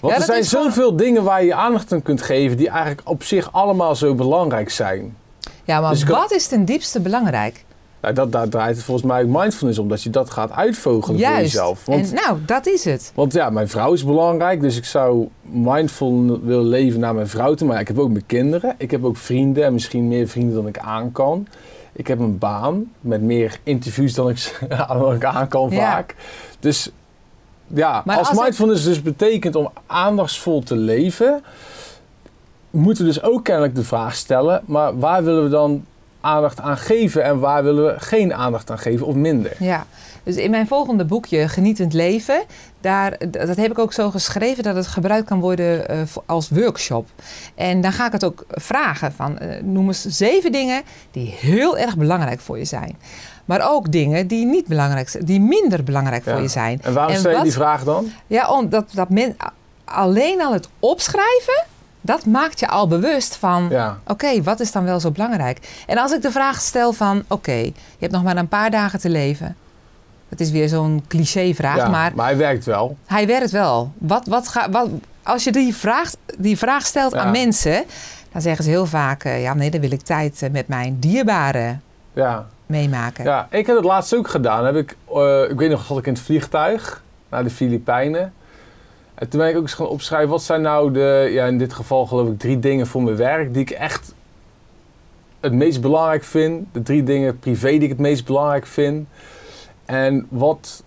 Want 0.00 0.14
Ja, 0.14 0.18
er 0.20 0.26
zijn 0.26 0.44
zoveel 0.44 0.96
dingen 0.96 1.22
waar 1.22 1.40
je 1.40 1.46
je 1.46 1.54
aandacht 1.54 1.92
aan 1.92 2.02
kunt 2.02 2.22
geven, 2.22 2.56
die 2.56 2.68
eigenlijk 2.68 3.00
op 3.08 3.22
zich 3.22 3.52
allemaal 3.52 3.96
zo 3.96 4.14
belangrijk 4.14 4.70
zijn. 4.70 5.16
Ja, 5.64 5.80
maar 5.80 5.90
Dus 5.90 6.04
kan- 6.04 6.18
wat 6.18 6.32
is 6.32 6.46
ten 6.46 6.64
diepste 6.64 7.00
belangrijk? 7.00 7.64
Nou, 8.02 8.14
dat, 8.14 8.32
daar 8.32 8.48
draait 8.48 8.76
het 8.76 8.84
volgens 8.84 9.06
mij 9.06 9.22
ook 9.22 9.28
mindfulness 9.28 9.78
om, 9.78 9.88
dat 9.88 10.02
je 10.02 10.10
dat 10.10 10.30
gaat 10.30 10.50
uitvogelen 10.50 11.20
voor 11.20 11.36
jezelf. 11.36 11.84
Want, 11.86 12.08
En 12.08 12.14
nou, 12.14 12.38
dat 12.46 12.66
is 12.66 12.84
het. 12.84 13.12
want 13.14 13.32
ja, 13.32 13.50
mijn 13.50 13.68
vrouw 13.68 13.92
is 13.92 14.04
belangrijk, 14.04 14.60
dus 14.60 14.76
ik 14.76 14.84
zou 14.84 15.28
mindful 15.40 16.40
willen 16.42 16.66
leven 16.66 17.00
naar 17.00 17.14
mijn 17.14 17.28
vrouw 17.28 17.54
toe. 17.54 17.68
Maar 17.68 17.80
ik 17.80 17.88
heb 17.88 17.98
ook 17.98 18.10
mijn 18.10 18.26
kinderen, 18.26 18.74
ik 18.78 18.90
heb 18.90 19.04
ook 19.04 19.16
vrienden 19.16 19.64
en 19.64 19.72
misschien 19.72 20.08
meer 20.08 20.28
vrienden 20.28 20.54
dan 20.54 20.66
ik 20.66 20.78
aan 20.78 21.12
kan. 21.12 21.46
Ik 21.92 22.06
heb 22.06 22.18
een 22.18 22.38
baan 22.38 22.90
met 23.00 23.22
meer 23.22 23.58
interviews 23.62 24.14
dan 24.14 24.28
ik, 24.28 24.58
dan 24.88 25.14
ik 25.14 25.24
aan 25.24 25.48
kan 25.48 25.70
Ja. 25.70 25.76
vaak. 25.92 26.14
Dus 26.60 26.90
ja, 27.66 28.02
Maar 28.04 28.18
als, 28.18 28.32
mindfulness 28.32 28.84
dus 28.84 29.02
betekent 29.02 29.54
om 29.54 29.70
aandachtsvol 29.86 30.62
te 30.62 30.76
leven, 30.76 31.42
moeten 32.70 33.04
we 33.04 33.12
dus 33.12 33.22
ook 33.22 33.44
kennelijk 33.44 33.74
de 33.74 33.84
vraag 33.84 34.14
stellen, 34.14 34.62
maar 34.66 34.98
waar 34.98 35.24
willen 35.24 35.42
we 35.44 35.48
dan 35.50 35.84
aandacht 36.22 36.60
aan 36.60 36.76
geven 36.76 37.24
en 37.24 37.38
waar 37.38 37.62
willen 37.62 37.84
we 37.94 38.00
geen 38.00 38.34
aandacht 38.34 38.70
aan 38.70 38.78
geven 38.78 39.06
of 39.06 39.14
minder? 39.14 39.52
Ja. 39.58 39.86
Dus 40.24 40.36
in 40.36 40.50
mijn 40.50 40.66
volgende 40.66 41.04
boekje, 41.04 41.48
Genietend 41.48 41.92
Leven, 41.92 42.42
daar, 42.80 43.16
dat 43.30 43.56
heb 43.56 43.70
ik 43.70 43.78
ook 43.78 43.92
zo 43.92 44.10
geschreven 44.10 44.62
dat 44.62 44.74
het 44.76 44.86
gebruikt 44.86 45.28
kan 45.28 45.40
worden 45.40 45.88
eh, 45.88 45.98
als 46.26 46.48
workshop. 46.48 47.08
En 47.54 47.80
dan 47.80 47.92
ga 47.92 48.06
ik 48.06 48.12
het 48.12 48.24
ook 48.24 48.44
vragen 48.48 49.12
van, 49.12 49.38
eh, 49.38 49.62
noem 49.62 49.86
eens 49.86 50.04
zeven 50.04 50.52
dingen 50.52 50.82
die 51.10 51.34
heel 51.40 51.78
erg 51.78 51.96
belangrijk 51.96 52.40
voor 52.40 52.58
je 52.58 52.64
zijn. 52.64 52.98
Maar 53.44 53.70
ook 53.70 53.92
dingen 53.92 54.26
die 54.26 54.46
niet 54.46 54.66
belangrijk 54.66 55.08
zijn, 55.08 55.24
die 55.24 55.40
minder 55.40 55.84
belangrijk 55.84 56.24
Ja. 56.24 56.32
voor 56.32 56.42
je 56.42 56.48
zijn. 56.48 56.80
En 56.82 56.94
waarom 56.94 57.12
En 57.12 57.18
stel 57.18 57.30
je 57.30 57.36
wat- 57.36 57.44
die 57.46 57.54
vraag 57.54 57.84
dan? 57.84 58.10
Ja, 58.26 58.50
omdat 58.50 58.90
dat 58.94 59.08
men, 59.08 59.36
alleen 59.84 60.42
al 60.42 60.52
het 60.52 60.68
opschrijven, 60.78 61.64
dat 62.04 62.26
maakt 62.26 62.60
je 62.60 62.68
al 62.68 62.88
bewust 62.88 63.36
van... 63.36 63.66
Ja. 63.70 63.98
Oké, 64.06 64.42
wat 64.42 64.60
is 64.60 64.72
dan 64.72 64.84
wel 64.84 65.00
zo 65.00 65.10
belangrijk? 65.10 65.84
En 65.86 65.98
als 65.98 66.12
ik 66.12 66.22
de 66.22 66.30
vraag 66.30 66.60
stel 66.60 66.92
van... 66.92 67.22
Oké, 67.28 67.52
je 67.52 67.72
hebt 67.98 68.12
nog 68.12 68.22
maar 68.22 68.36
een 68.36 68.48
paar 68.48 68.70
dagen 68.70 69.00
te 69.00 69.08
leven. 69.10 69.56
Het 70.28 70.40
is 70.40 70.50
weer 70.50 70.68
zo'n 70.68 71.04
cliché-vraag, 71.08 71.76
ja, 71.76 71.88
maar 71.88 72.12
maar 72.14 72.26
hij 72.26 72.36
werkt 72.36 72.64
wel. 72.64 72.96
hij 73.06 73.26
werkt 73.26 73.50
wel. 73.50 73.92
Wat, 73.98 74.26
wat 74.26 74.48
ga, 74.48 74.70
wat, 74.70 74.88
als 75.22 75.44
je 75.44 75.52
die 75.52 75.74
vraag, 75.74 76.10
die 76.38 76.58
vraag 76.58 76.86
stelt 76.86 77.12
Ja. 77.12 77.18
aan 77.20 77.30
mensen... 77.30 77.84
dan 78.32 78.42
zeggen 78.42 78.64
ze 78.64 78.70
heel 78.70 78.86
vaak... 78.86 79.24
eh, 79.24 79.42
ja, 79.42 79.54
nee, 79.54 79.70
dan 79.70 79.80
wil 79.80 79.92
ik 79.92 80.00
tijd 80.02 80.42
eh, 80.42 80.50
met 80.50 80.68
mijn 80.68 80.96
dierbaren 81.00 81.82
Ja. 82.12 82.46
meemaken. 82.66 83.24
ja, 83.24 83.46
ik 83.50 83.66
heb 83.66 83.76
het 83.76 83.84
laatst 83.84 84.14
ook 84.14 84.28
gedaan. 84.28 84.64
Heb 84.64 84.76
ik, 84.76 84.96
eh, 85.14 85.50
ik 85.50 85.58
weet 85.58 85.70
nog, 85.70 85.84
zat 85.84 85.98
ik 85.98 86.06
in 86.06 86.12
het 86.12 86.22
vliegtuig 86.22 87.02
naar 87.30 87.44
de 87.44 87.50
Filipijnen. 87.50 88.32
En 89.22 89.28
toen 89.28 89.40
ben 89.40 89.48
ik 89.48 89.56
ook 89.56 89.62
eens 89.62 89.74
gaan 89.74 89.88
opschrijven, 89.88 90.30
wat 90.30 90.42
zijn 90.42 90.62
nou 90.62 90.92
de, 90.92 91.28
ja, 91.32 91.46
in 91.46 91.58
dit 91.58 91.72
geval 91.72 92.06
geloof 92.06 92.28
ik 92.28 92.38
drie 92.38 92.58
dingen 92.58 92.86
voor 92.86 93.02
mijn 93.02 93.16
werk 93.16 93.52
die 93.52 93.62
ik 93.62 93.70
echt 93.70 94.14
het 95.40 95.52
meest 95.52 95.80
belangrijk 95.80 96.24
vind. 96.24 96.66
De 96.72 96.82
drie 96.82 97.02
dingen 97.02 97.38
privé 97.38 97.68
die 97.68 97.80
ik 97.80 97.88
het 97.88 97.98
meest 97.98 98.24
belangrijk 98.24 98.66
vind. 98.66 99.08
En 99.84 100.26
wat 100.28 100.82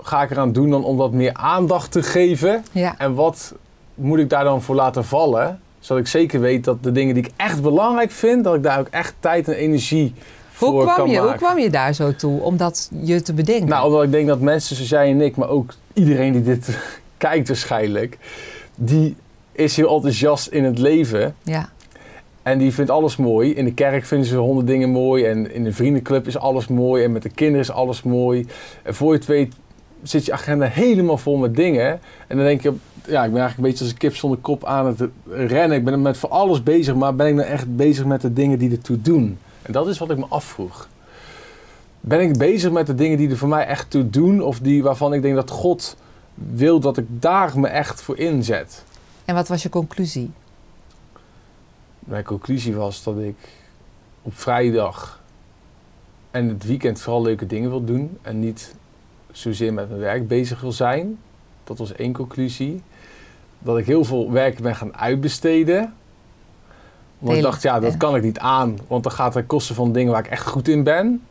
ga 0.00 0.22
ik 0.22 0.30
eraan 0.30 0.52
doen 0.52 0.70
dan 0.70 0.84
om 0.84 0.96
wat 0.96 1.12
meer 1.12 1.34
aandacht 1.34 1.92
te 1.92 2.02
geven? 2.02 2.64
Ja. 2.72 2.94
En 2.98 3.14
wat 3.14 3.54
moet 3.94 4.18
ik 4.18 4.30
daar 4.30 4.44
dan 4.44 4.62
voor 4.62 4.74
laten 4.74 5.04
vallen? 5.04 5.60
Zodat 5.78 6.02
ik 6.02 6.08
zeker 6.08 6.40
weet 6.40 6.64
dat 6.64 6.82
de 6.82 6.92
dingen 6.92 7.14
die 7.14 7.24
ik 7.24 7.32
echt 7.36 7.62
belangrijk 7.62 8.10
vind, 8.10 8.44
dat 8.44 8.54
ik 8.54 8.62
daar 8.62 8.78
ook 8.78 8.88
echt 8.90 9.14
tijd 9.20 9.48
en 9.48 9.54
energie 9.54 10.14
voor 10.50 10.68
Hoe, 10.68 10.82
kwam 10.82 10.94
kan 10.94 11.08
je, 11.10 11.16
hoe 11.16 11.24
maken. 11.24 11.46
kwam 11.46 11.58
je 11.58 11.70
daar 11.70 11.92
zo 11.94 12.14
toe 12.14 12.40
om 12.40 12.56
dat 12.56 12.90
je 13.02 13.22
te 13.22 13.34
bedenken? 13.34 13.68
Nou, 13.68 13.86
omdat 13.86 14.02
ik 14.02 14.10
denk 14.10 14.26
dat 14.26 14.40
mensen 14.40 14.76
zoals 14.76 14.90
jij 14.90 15.10
en 15.10 15.20
ik, 15.20 15.36
maar 15.36 15.48
ook 15.48 15.74
iedereen 15.92 16.32
die 16.32 16.42
dit 16.42 16.78
kijkt 17.18 17.48
waarschijnlijk, 17.48 18.18
die 18.74 19.16
is 19.52 19.76
heel 19.76 19.94
enthousiast 19.94 20.46
in 20.46 20.64
het 20.64 20.78
leven. 20.78 21.34
ja. 21.42 21.68
En 22.42 22.58
die 22.58 22.74
vindt 22.74 22.90
alles 22.90 23.16
mooi. 23.16 23.54
In 23.54 23.64
de 23.64 23.74
kerk 23.74 24.04
vinden 24.04 24.28
ze 24.28 24.36
honderd 24.36 24.66
dingen 24.66 24.90
mooi. 24.90 25.24
En 25.24 25.52
in 25.54 25.64
de 25.64 25.72
vriendenclub 25.72 26.26
is 26.26 26.38
alles 26.38 26.68
mooi. 26.68 27.04
En 27.04 27.12
met 27.12 27.22
de 27.22 27.28
kinderen 27.28 27.60
is 27.60 27.70
alles 27.70 28.02
mooi. 28.02 28.46
En 28.82 28.94
voor 28.94 29.12
je 29.12 29.18
het 29.18 29.26
weet 29.26 29.54
zit 30.02 30.24
je 30.24 30.32
agenda 30.32 30.66
helemaal 30.66 31.18
vol 31.18 31.36
met 31.36 31.56
dingen. 31.56 32.00
En 32.26 32.36
dan 32.36 32.46
denk 32.46 32.62
je, 32.62 32.72
ja, 33.06 33.24
ik 33.24 33.32
ben 33.32 33.40
eigenlijk 33.40 33.56
een 33.56 33.62
beetje 33.62 33.84
als 33.84 33.92
een 33.92 33.98
kip 33.98 34.16
zonder 34.16 34.38
kop 34.38 34.64
aan 34.64 34.86
het 34.86 35.00
rennen. 35.30 35.76
Ik 35.76 35.84
ben 35.84 36.02
met 36.02 36.16
voor 36.16 36.28
alles 36.28 36.62
bezig, 36.62 36.94
maar 36.94 37.14
ben 37.14 37.26
ik 37.26 37.34
nou 37.34 37.48
echt 37.48 37.76
bezig 37.76 38.04
met 38.04 38.20
de 38.20 38.32
dingen 38.32 38.58
die 38.58 38.70
ertoe 38.70 39.00
doen? 39.02 39.38
En 39.62 39.72
dat 39.72 39.88
is 39.88 39.98
wat 39.98 40.10
ik 40.10 40.18
me 40.18 40.26
afvroeg. 40.28 40.88
Ben 42.00 42.20
ik 42.20 42.38
bezig 42.38 42.70
met 42.70 42.86
de 42.86 42.94
dingen 42.94 43.18
die 43.18 43.30
er 43.30 43.36
voor 43.36 43.48
mij 43.48 43.66
echt 43.66 43.90
toe 43.90 44.10
doen? 44.10 44.42
Of 44.42 44.58
die 44.58 44.82
waarvan 44.82 45.12
ik 45.12 45.22
denk 45.22 45.34
dat 45.34 45.50
God 45.50 45.96
wil 46.46 46.80
dat 46.80 46.96
ik 46.96 47.06
daar 47.08 47.58
me 47.58 47.68
echt 47.68 48.02
voor 48.02 48.18
inzet? 48.18 48.84
En 49.24 49.34
wat 49.34 49.48
was 49.48 49.62
je 49.62 49.68
conclusie? 49.68 50.30
Mijn 51.98 52.24
conclusie 52.24 52.74
was 52.74 53.02
dat 53.02 53.18
ik 53.18 53.36
op 54.22 54.38
vrijdag 54.38 55.22
en 56.30 56.48
het 56.48 56.64
weekend 56.64 57.00
vooral 57.00 57.22
leuke 57.22 57.46
dingen 57.46 57.70
wil 57.70 57.84
doen 57.84 58.18
en 58.22 58.40
niet 58.40 58.74
zozeer 59.32 59.72
met 59.72 59.88
mijn 59.88 60.00
werk 60.00 60.28
bezig 60.28 60.60
wil 60.60 60.72
zijn. 60.72 61.18
Dat 61.64 61.78
was 61.78 61.92
één 61.92 62.12
conclusie. 62.12 62.82
Dat 63.58 63.78
ik 63.78 63.86
heel 63.86 64.04
veel 64.04 64.30
werk 64.30 64.60
ben 64.60 64.76
gaan 64.76 64.96
uitbesteden. 64.96 65.94
Want 67.18 67.36
ik 67.36 67.42
dacht, 67.42 67.62
ja, 67.62 67.80
dat 67.80 67.96
kan 67.96 68.16
ik 68.16 68.22
niet 68.22 68.38
aan, 68.38 68.78
want 68.86 69.02
dan 69.02 69.12
gaat 69.12 69.34
het 69.34 69.46
kosten 69.46 69.74
van 69.74 69.92
dingen 69.92 70.12
waar 70.12 70.24
ik 70.24 70.30
echt 70.30 70.46
goed 70.46 70.68
in 70.68 70.82
ben. 70.82 71.22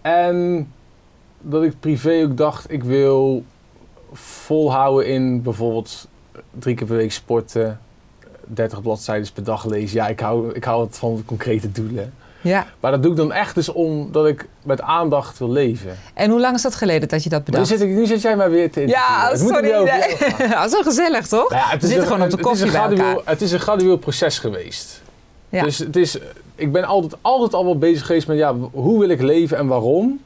En 0.00 0.68
dat 1.40 1.62
ik 1.62 1.80
privé 1.80 2.22
ook 2.24 2.36
dacht, 2.36 2.70
ik 2.70 2.84
wil 2.84 3.44
volhouden 4.12 5.06
in 5.08 5.42
bijvoorbeeld 5.42 6.06
drie 6.58 6.74
keer 6.74 6.86
per 6.86 6.96
week 6.96 7.12
sporten, 7.12 7.80
30 8.44 8.82
bladzijden 8.82 9.32
per 9.34 9.44
dag 9.44 9.64
lezen. 9.64 9.96
Ja, 9.96 10.08
ik 10.08 10.20
hou, 10.20 10.52
ik 10.54 10.64
hou 10.64 10.84
het 10.86 10.96
van 10.98 11.22
concrete 11.26 11.72
doelen. 11.72 12.12
Ja. 12.42 12.66
Maar 12.80 12.90
dat 12.90 13.02
doe 13.02 13.10
ik 13.10 13.16
dan 13.16 13.32
echt 13.32 13.54
dus 13.54 13.68
omdat 13.68 14.26
ik 14.26 14.48
met 14.62 14.80
aandacht 14.80 15.38
wil 15.38 15.50
leven. 15.50 15.96
En 16.14 16.30
hoe 16.30 16.40
lang 16.40 16.54
is 16.56 16.62
dat 16.62 16.74
geleden 16.74 17.08
dat 17.08 17.22
je 17.22 17.28
dat 17.28 17.38
Maar 17.38 17.48
nu, 17.50 17.52
bedacht? 17.66 17.68
zit 17.80 17.88
ik, 17.88 17.94
nu 17.96 18.06
zit 18.06 18.20
jij 18.22 18.36
maar 18.36 18.50
weer 18.50 18.70
te. 18.70 18.80
Ja, 18.86 19.22
Het 19.30 19.40
er 19.40 19.46
sorry. 19.46 19.82
nee. 19.82 20.68
zo 20.68 20.82
gezellig, 20.90 21.26
toch? 21.26 21.50
Nou 21.50 21.62
ja, 21.62 21.68
het 21.70 21.80
We 21.80 21.86
is 21.86 21.92
zitten 21.92 22.00
een- 22.00 22.06
gewoon 22.06 22.22
op 22.22 22.30
de 22.30 22.36
het 22.36 22.44
is 22.46 22.50
koffie 22.50 22.68
gradueel- 22.78 23.04
elkaar. 23.08 23.22
Het 23.32 23.42
is 23.42 23.52
een 23.52 23.60
gradueel 23.60 23.96
proces 23.96 24.38
geweest. 24.38 25.02
Ja. 25.48 25.62
Dus 25.62 25.78
het 25.78 25.96
is, 25.96 26.18
ik 26.54 26.72
ben 26.72 26.84
altijd, 26.84 27.14
altijd 27.20 27.54
al 27.54 27.64
wel 27.64 27.78
bezig 27.78 28.06
geweest 28.06 28.26
met 28.26 28.36
ja, 28.38 28.54
hoe 28.72 28.98
wil 29.00 29.08
ik 29.08 29.20
leven 29.20 29.56
en 29.56 29.66
waarom. 29.66 30.20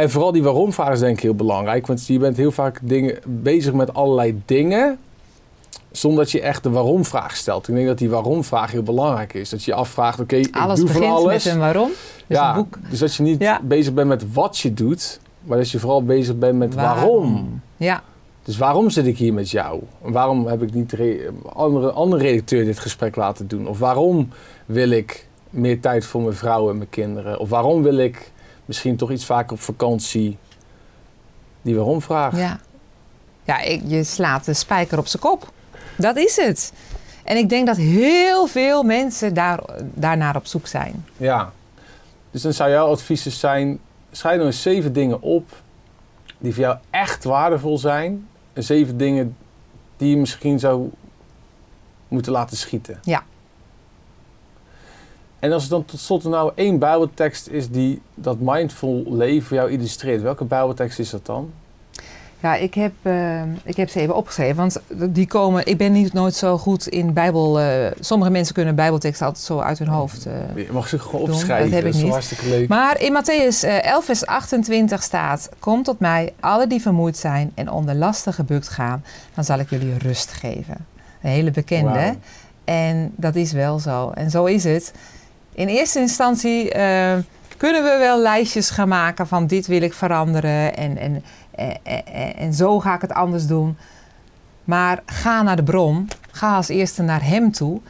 En 0.00 0.10
vooral 0.10 0.32
die 0.32 0.42
waarom-vraag 0.42 0.92
is 0.92 0.98
denk 1.00 1.16
ik 1.16 1.22
heel 1.22 1.34
belangrijk. 1.34 1.86
Want 1.86 2.06
je 2.06 2.18
bent 2.18 2.36
heel 2.36 2.50
vaak 2.50 2.78
dingen, 2.82 3.18
bezig 3.26 3.72
met 3.72 3.94
allerlei 3.94 4.42
dingen. 4.44 4.98
Zonder 5.90 6.22
dat 6.24 6.32
je 6.32 6.40
echt 6.40 6.62
de 6.62 6.70
waarom-vraag 6.70 7.36
stelt. 7.36 7.68
Ik 7.68 7.74
denk 7.74 7.86
dat 7.86 7.98
die 7.98 8.10
waarom-vraag 8.10 8.70
heel 8.72 8.82
belangrijk 8.82 9.34
is. 9.34 9.48
Dat 9.48 9.64
je 9.64 9.70
je 9.70 9.76
afvraagt, 9.76 10.20
oké, 10.20 10.36
ik 10.36 10.56
Alles 10.56 10.78
doe 10.78 10.88
van 10.88 11.00
begint 11.00 11.16
alles. 11.16 11.44
met 11.44 11.52
een 11.54 11.58
waarom. 11.60 11.88
Dus 11.88 12.36
ja, 12.38 12.48
een 12.50 12.54
boek. 12.56 12.78
dus 12.90 12.98
dat 12.98 13.14
je 13.14 13.22
niet 13.22 13.40
Ja. 13.40 13.60
bezig 13.62 13.94
bent 13.94 14.08
met 14.08 14.32
wat 14.32 14.58
je 14.58 14.74
doet, 14.74 15.20
maar 15.42 15.58
dat 15.58 15.70
je 15.70 15.78
vooral 15.78 16.04
bezig 16.04 16.36
bent 16.38 16.58
met 16.58 16.74
waarom. 16.74 17.60
Ja, 17.76 18.02
Dus 18.44 18.58
waarom 18.58 18.90
zit 18.90 19.06
ik 19.06 19.18
hier 19.18 19.34
met 19.34 19.50
jou? 19.50 19.80
En 20.04 20.12
waarom 20.12 20.46
heb 20.46 20.62
ik 20.62 20.74
niet 20.74 20.92
re- 20.92 21.30
andere, 21.52 21.90
andere 21.90 22.22
redacteur 22.22 22.64
dit 22.64 22.78
gesprek 22.78 23.16
laten 23.16 23.48
doen? 23.48 23.66
Of 23.68 23.78
waarom 23.78 24.28
wil 24.66 24.90
ik 24.90 25.26
meer 25.50 25.80
tijd 25.80 26.04
voor 26.06 26.22
mijn 26.22 26.34
vrouw 26.34 26.70
en 26.70 26.76
mijn 26.76 26.90
kinderen? 26.90 27.38
Of 27.38 27.48
waarom 27.48 27.82
wil 27.82 27.96
ik 27.98 28.30
misschien 28.70 28.96
toch 28.96 29.10
iets 29.10 29.24
vaker 29.24 29.52
op 29.52 29.60
vakantie? 29.60 30.38
Die 31.62 31.76
waarom-vraag. 31.76 32.36
ja. 32.36 32.60
ja 33.44 33.60
ik, 33.60 33.82
je 33.86 34.04
slaat 34.04 34.44
de 34.44 34.54
spijker 34.54 34.98
op 34.98 35.06
zijn 35.06 35.22
kop. 35.22 35.52
Dat 35.96 36.16
is 36.16 36.36
het. 36.36 36.72
En 37.24 37.36
ik 37.36 37.48
denk 37.48 37.66
dat 37.66 37.76
heel 37.76 38.46
veel 38.46 38.82
mensen 38.82 39.34
daar, 39.34 39.60
daarnaar 39.94 40.36
op 40.36 40.46
zoek 40.46 40.66
zijn. 40.66 41.04
Ja. 41.16 41.52
Dus 42.30 42.42
dan 42.42 42.52
zou 42.52 42.70
jouw 42.70 42.90
advies 42.90 43.22
dus 43.22 43.38
zijn: 43.38 43.80
schrijf 44.10 44.36
nou 44.36 44.46
eens 44.46 44.62
zeven 44.62 44.92
dingen 44.92 45.22
op 45.22 45.48
die 46.38 46.54
voor 46.54 46.62
jou 46.62 46.78
echt 46.90 47.24
waardevol 47.24 47.78
zijn. 47.78 48.28
En 48.52 48.62
zeven 48.62 48.96
dingen 48.96 49.36
die 49.96 50.10
je 50.10 50.16
misschien 50.16 50.58
zou 50.58 50.90
moeten 52.08 52.32
laten 52.32 52.56
schieten. 52.56 52.98
Ja. 53.02 53.22
En 55.40 55.52
als 55.52 55.64
er 55.64 55.70
dan 55.70 55.84
tot 55.84 56.00
slot 56.00 56.24
nou 56.24 56.52
één 56.54 56.78
Bijbeltekst 56.78 57.48
is 57.48 57.68
die 57.70 58.02
dat 58.14 58.36
mindful 58.40 59.04
leven 59.08 59.46
voor 59.46 59.56
jou 59.56 59.70
illustreert, 59.70 60.22
welke 60.22 60.44
Bijbeltekst 60.44 60.98
is 60.98 61.10
dat 61.10 61.26
dan? 61.26 61.50
Ja, 62.42 62.54
ik 62.54 62.74
heb, 62.74 62.92
eh, 63.02 63.42
ik 63.64 63.76
heb 63.76 63.88
ze 63.88 64.00
even 64.00 64.14
opgeschreven. 64.16 64.56
Want 64.56 64.80
die 65.14 65.26
komen. 65.26 65.66
Ik 65.66 65.76
ben 65.76 65.92
niet 65.92 66.12
nooit 66.12 66.34
zo 66.34 66.58
goed 66.58 66.88
in 66.88 67.12
Bijbel. 67.12 67.60
eh, 67.60 67.90
sommige 68.00 68.30
mensen 68.30 68.54
kunnen 68.54 68.74
Bijbelteksten 68.74 69.26
altijd 69.26 69.44
zo 69.44 69.58
uit 69.58 69.78
hun 69.78 69.88
hoofd. 69.88 70.26
eh, 70.26 70.32
Je 70.56 70.68
mag 70.72 70.88
ze 70.88 70.98
gewoon 70.98 71.24
Doen, 71.24 71.34
opschrijven. 71.34 71.70
dat 71.70 71.82
heb 71.82 71.94
ik 71.94 72.00
niet. 72.02 72.10
hartstikke 72.12 72.48
leuk. 72.48 72.68
Maar 72.68 73.00
in 73.00 73.12
Matthäus 73.22 73.60
eh, 73.64 73.84
11, 73.84 74.04
vers 74.04 74.26
28 74.26 75.02
staat: 75.02 75.48
Kom 75.58 75.82
tot 75.82 75.98
mij, 75.98 76.32
alle 76.40 76.66
die 76.66 76.80
vermoeid 76.80 77.16
zijn 77.16 77.52
en 77.54 77.70
onder 77.70 77.94
lasten 77.94 78.32
gebukt 78.32 78.68
gaan, 78.68 79.04
dan 79.34 79.44
zal 79.44 79.58
ik 79.58 79.70
jullie 79.70 79.98
rust 79.98 80.32
geven. 80.32 80.86
Een 81.22 81.30
hele 81.30 81.50
bekende. 81.50 82.14
En 82.64 83.12
dat 83.16 83.34
is 83.34 83.52
wel 83.52 83.78
zo. 83.78 84.10
En 84.10 84.30
zo 84.30 84.44
is 84.44 84.64
het. 84.64 84.92
In 85.60 85.68
eerste 85.68 85.98
instantie 85.98 86.72
eh, 86.72 87.18
kunnen 87.56 87.82
we 87.82 87.96
wel 87.98 88.20
lijstjes 88.20 88.70
gaan 88.70 88.88
maken 88.88 89.26
van 89.26 89.46
dit 89.46 89.66
wil 89.66 89.82
ik 89.82 89.92
veranderen 89.92 90.76
en, 90.76 90.98
en, 90.98 91.24
en, 91.50 91.78
en, 91.82 92.36
en 92.36 92.54
zo 92.54 92.80
ga 92.80 92.94
ik 92.94 93.00
het 93.00 93.12
anders 93.12 93.46
doen. 93.46 93.76
Maar 94.64 95.02
ga 95.06 95.42
naar 95.42 95.56
de 95.56 95.62
bron. 95.62 96.08
Ga 96.30 96.56
als 96.56 96.68
eerste 96.68 97.02
naar 97.02 97.24
hem 97.24 97.52
toe. 97.52 97.80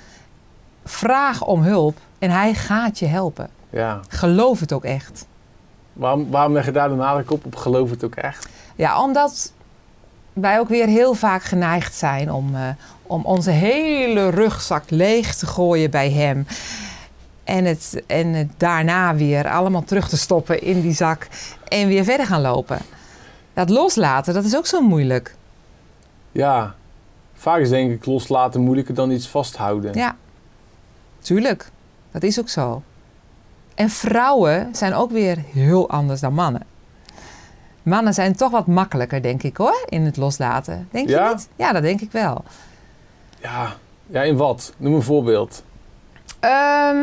Vraag 0.85 1.45
om 1.45 1.63
hulp 1.63 1.99
en 2.19 2.31
hij 2.31 2.55
gaat 2.55 2.99
je 2.99 3.07
helpen. 3.07 3.49
Ja. 3.71 4.01
Geloof 4.09 4.61
het 4.61 4.73
ook 4.73 4.85
echt. 4.85 5.27
Waarom, 5.93 6.31
waarom 6.31 6.53
leg 6.53 6.65
je 6.65 6.73
daar 6.73 6.89
de 6.89 6.95
nadruk 6.95 7.31
op? 7.31 7.45
Op 7.45 7.57
geloof 7.57 7.91
het 7.91 8.05
ook 8.05 8.15
echt? 8.15 8.49
Ja, 8.77 9.03
omdat 9.03 9.53
wij 10.33 10.59
ook 10.59 10.69
weer 10.69 10.87
heel 10.87 11.15
vaak 11.15 11.43
geneigd 11.43 11.95
zijn 11.95 12.33
om, 12.33 12.55
eh, 12.55 12.69
om 13.03 13.25
onze 13.25 13.51
hele 13.51 14.31
rugzak 14.31 14.91
leeg 14.91 15.35
te 15.35 15.47
gooien 15.47 15.91
bij 15.91 16.11
hem. 16.11 16.47
En 17.51 17.65
het, 17.65 18.03
en 18.07 18.33
het 18.33 18.49
daarna 18.57 19.15
weer 19.15 19.49
allemaal 19.49 19.85
terug 19.85 20.09
te 20.09 20.17
stoppen 20.17 20.63
in 20.63 20.81
die 20.81 20.93
zak 20.93 21.29
en 21.69 21.89
weer 21.89 22.05
verder 22.05 22.27
gaan 22.27 22.41
lopen. 22.41 22.79
Dat 23.53 23.71
loslaten, 23.71 24.35
dat 24.35 24.45
is 24.45 24.57
ook 24.57 24.67
zo 24.67 24.81
moeilijk. 24.81 25.35
Ja. 26.33 26.75
Vaak 27.35 27.61
is 27.61 27.69
denk 27.69 27.93
ik 27.93 28.07
loslaten 28.07 28.61
moeilijker 28.61 28.95
dan 28.95 29.11
iets 29.11 29.29
vasthouden. 29.29 29.95
Ja, 29.95 30.17
tuurlijk. 31.19 31.71
Dat 32.11 32.23
is 32.23 32.41
ook 32.41 32.49
zo. 32.49 32.83
En 33.75 33.91
vrouwen 33.91 34.69
zijn 34.75 34.95
ook 34.95 35.11
weer 35.11 35.39
heel 35.53 35.89
anders 35.89 36.21
dan 36.21 36.35
mannen. 36.35 36.63
Mannen 37.83 38.15
zijn 38.15 38.37
toch 38.37 38.51
wat 38.51 38.67
makkelijker, 38.67 39.23
denk 39.23 39.43
ik 39.43 39.57
hoor, 39.57 39.85
in 39.89 40.03
het 40.03 40.17
loslaten. 40.17 40.89
Denk 40.91 41.09
je 41.09 41.29
niet? 41.33 41.49
Ja, 41.57 41.73
dat 41.73 41.83
denk 41.83 42.01
ik 42.01 42.13
wel. 42.13 42.45
Ja. 43.41 43.77
Ja, 44.07 44.23
in 44.23 44.37
wat? 44.37 44.73
Noem 44.77 44.95
een 44.95 45.03
voorbeeld. 45.03 45.63
Ehm, 46.41 46.99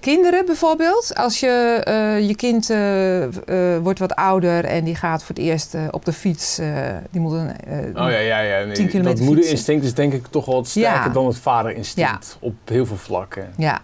kinderen 0.00 0.46
bijvoorbeeld. 0.46 1.12
Als 1.14 1.40
je, 1.40 1.80
eh, 1.84 2.28
je 2.28 2.36
kind 2.36 2.70
eh, 2.70 3.22
eh, 3.24 3.82
wordt 3.82 3.98
wat 3.98 4.14
ouder 4.14 4.64
en 4.64 4.84
die 4.84 4.94
gaat 4.94 5.24
voor 5.24 5.34
het 5.34 5.44
eerst 5.44 5.74
op 5.90 6.04
de 6.04 6.12
fiets. 6.12 6.60
die 7.10 7.20
moet 7.20 7.32
een, 7.32 7.50
Oh 7.88 7.94
ja, 7.94 8.08
ja, 8.18 8.38
ja. 8.40 8.64
Nee, 8.64 8.74
10 8.74 8.88
kilometer 8.88 9.18
dat 9.18 9.26
moederinstinct 9.26 9.84
is 9.84 9.94
denk 9.94 10.12
ik 10.12 10.26
toch 10.26 10.44
wel 10.44 10.54
wat 10.54 10.68
sterker 10.68 10.90
Ja. 11.04 11.08
dan 11.08 11.26
het 11.26 11.38
vaderinstinct. 11.38 12.36
Op 12.40 12.54
heel 12.64 12.86
veel 12.86 12.96
vlakken. 12.96 13.50
ja. 13.56 13.80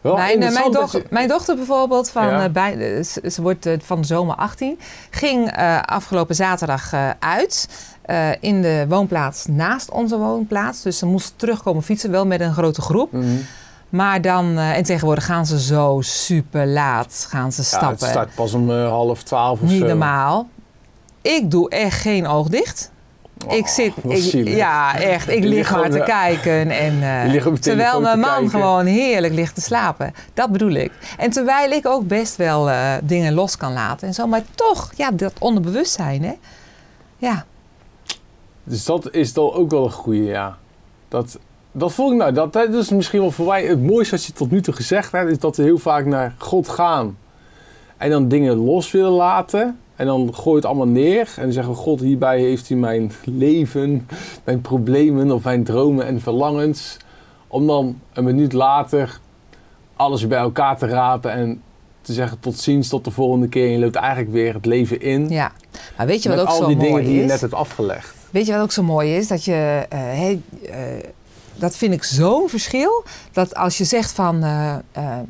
Wel 0.00 0.16
Mijn, 0.16 0.38
mijn, 0.38 0.72
doch- 0.72 0.92
je- 0.92 1.04
mijn 1.10 1.28
dochter 1.28 1.56
bijvoorbeeld, 1.56 2.10
van, 2.10 2.26
Ja. 2.26 2.48
bij, 2.48 3.02
ze, 3.02 3.30
ze 3.30 3.42
wordt 3.42 3.68
van 3.82 4.00
de 4.00 4.06
zomer 4.06 4.34
18, 4.36 4.78
ging 5.10 5.52
afgelopen 5.84 6.34
zaterdag 6.34 6.92
uit 7.18 7.68
eh, 8.10 8.28
in 8.40 8.62
de 8.62 8.84
woonplaats 8.88 9.46
naast 9.48 9.90
onze 9.90 10.18
woonplaats. 10.18 10.82
Dus 10.82 10.98
ze 10.98 11.06
moest 11.06 11.32
terugkomen 11.36 11.82
fietsen, 11.82 12.10
wel 12.10 12.26
met 12.26 12.40
een 12.40 12.52
grote 12.52 12.80
groep. 12.82 13.12
Mhm. 13.12 13.24
Maar 13.88 14.20
dan, 14.22 14.58
eh, 14.58 14.76
en 14.76 14.82
tegenwoordig 14.82 15.24
gaan 15.24 15.46
ze 15.46 15.60
zo 15.60 15.98
super 16.02 16.66
laat 16.66 17.26
gaan 17.30 17.52
ze 17.52 17.60
Ja, 17.60 17.66
stappen. 17.66 17.88
het 17.98 18.08
start 18.08 18.34
pas 18.34 18.54
om 18.54 18.70
eh, 18.70 18.88
half 18.88 19.22
twaalf 19.22 19.60
of 19.60 19.68
Niet 19.68 19.80
zo. 19.80 19.86
normaal. 19.86 20.48
Ik 21.22 21.50
doe 21.50 21.70
echt 21.70 22.00
geen 22.00 22.26
oog 22.26 22.48
dicht. 22.48 22.90
Oh, 23.46 23.56
ik 23.56 23.66
zit, 23.66 23.92
ik- 24.08 24.48
ja 24.48 24.98
echt, 24.98 25.28
ik 25.28 25.44
lig 25.44 25.70
maar 25.70 25.90
te 25.90 26.02
kijken. 26.04 26.70
En, 26.86 26.94
je 27.32 27.52
terwijl 27.60 28.00
mijn 28.00 28.18
man 28.20 28.30
kijken. 28.30 28.50
gewoon 28.50 28.86
heerlijk 28.86 29.34
ligt 29.34 29.54
te 29.54 29.60
slapen. 29.60 30.14
Dat 30.34 30.52
bedoel 30.52 30.70
ik. 30.72 30.92
En 31.18 31.30
terwijl 31.30 31.70
ik 31.70 31.86
ook 31.86 32.06
best 32.08 32.36
wel 32.36 32.70
dingen 33.02 33.34
los 33.34 33.56
kan 33.56 33.72
laten 33.72 34.08
en 34.08 34.14
zo. 34.14 34.26
Maar 34.26 34.42
toch, 34.54 34.90
ja, 34.96 35.10
dat 35.10 35.32
onderbewustzijn, 35.38 36.22
hè. 36.24 36.32
Ja, 37.16 37.44
Dus 38.70 38.84
dat 38.84 39.14
is 39.14 39.32
dan 39.32 39.52
ook 39.52 39.70
wel 39.70 39.84
een 39.84 39.90
goede, 39.92 40.24
ja. 40.24 40.58
Dat, 41.08 41.38
dat 41.72 41.92
voel 41.92 42.10
ik 42.10 42.16
nou, 42.16 42.32
dat, 42.32 42.52
dat 42.52 42.74
is 42.74 42.88
misschien 42.88 43.20
wel 43.20 43.30
voor 43.30 43.46
mij 43.46 43.66
het 43.66 43.82
mooiste 43.82 44.14
wat 44.14 44.24
je 44.24 44.32
tot 44.32 44.50
nu 44.50 44.60
toe 44.60 44.74
gezegd 44.74 45.12
hebt, 45.12 45.30
is 45.30 45.38
dat 45.38 45.56
we 45.56 45.62
heel 45.62 45.78
vaak 45.78 46.06
naar 46.06 46.34
God 46.38 46.68
gaan. 46.68 47.16
En 47.96 48.10
dan 48.10 48.28
dingen 48.28 48.56
los 48.56 48.90
willen 48.90 49.10
laten. 49.10 49.78
En 49.96 50.06
dan 50.06 50.34
gooi 50.34 50.56
het 50.56 50.64
allemaal 50.64 50.86
neer. 50.86 51.32
En 51.36 51.42
dan 51.42 51.52
zeggen 51.52 51.72
we, 51.72 51.78
God, 51.78 52.00
hierbij 52.00 52.40
heeft 52.40 52.70
u 52.70 52.74
mijn 52.74 53.12
leven, 53.24 54.08
mijn 54.44 54.60
problemen 54.60 55.30
of 55.30 55.44
mijn 55.44 55.64
dromen 55.64 56.06
en 56.06 56.20
verlangens. 56.20 56.96
Om 57.46 57.66
dan 57.66 58.00
een 58.12 58.24
minuut 58.24 58.52
later 58.52 59.20
alles 59.96 60.20
weer 60.20 60.28
bij 60.28 60.38
elkaar 60.38 60.78
te 60.78 60.86
rapen 60.86 61.32
en 61.32 61.62
te 62.00 62.12
zeggen 62.12 62.40
tot 62.40 62.58
ziens, 62.58 62.88
tot 62.88 63.04
de 63.04 63.10
volgende 63.10 63.48
keer. 63.48 63.64
En 63.66 63.72
je 63.72 63.78
loopt 63.78 63.94
eigenlijk 63.94 64.32
weer 64.32 64.54
het 64.54 64.66
leven 64.66 65.00
in. 65.00 65.28
ja. 65.28 65.52
Maar 65.96 66.06
weet 66.06 66.22
je 66.22 66.28
wat 66.28 66.38
ook 66.38 66.46
al 66.46 66.56
zo 66.56 66.66
die 66.66 66.76
dingen 66.76 66.90
mooi 66.90 67.04
die 67.04 67.14
je 67.14 67.22
is? 67.22 67.30
net 67.30 67.40
hebt 67.40 67.54
afgelegd. 67.54 68.19
Weet 68.30 68.46
je 68.46 68.52
wat 68.52 68.62
ook 68.62 68.72
zo 68.72 68.82
mooi 68.82 69.16
is? 69.16 69.28
Dat 69.28 69.44
je, 69.44 69.86
eh, 69.88 70.30
eh, 70.30 70.38
dat 71.54 71.76
vind 71.76 71.92
ik 71.92 72.04
zo'n 72.04 72.48
verschil. 72.48 73.04
Dat 73.32 73.54
als 73.54 73.78
je 73.78 73.84
zegt 73.84 74.12
van, 74.12 74.42
eh, 74.42 74.74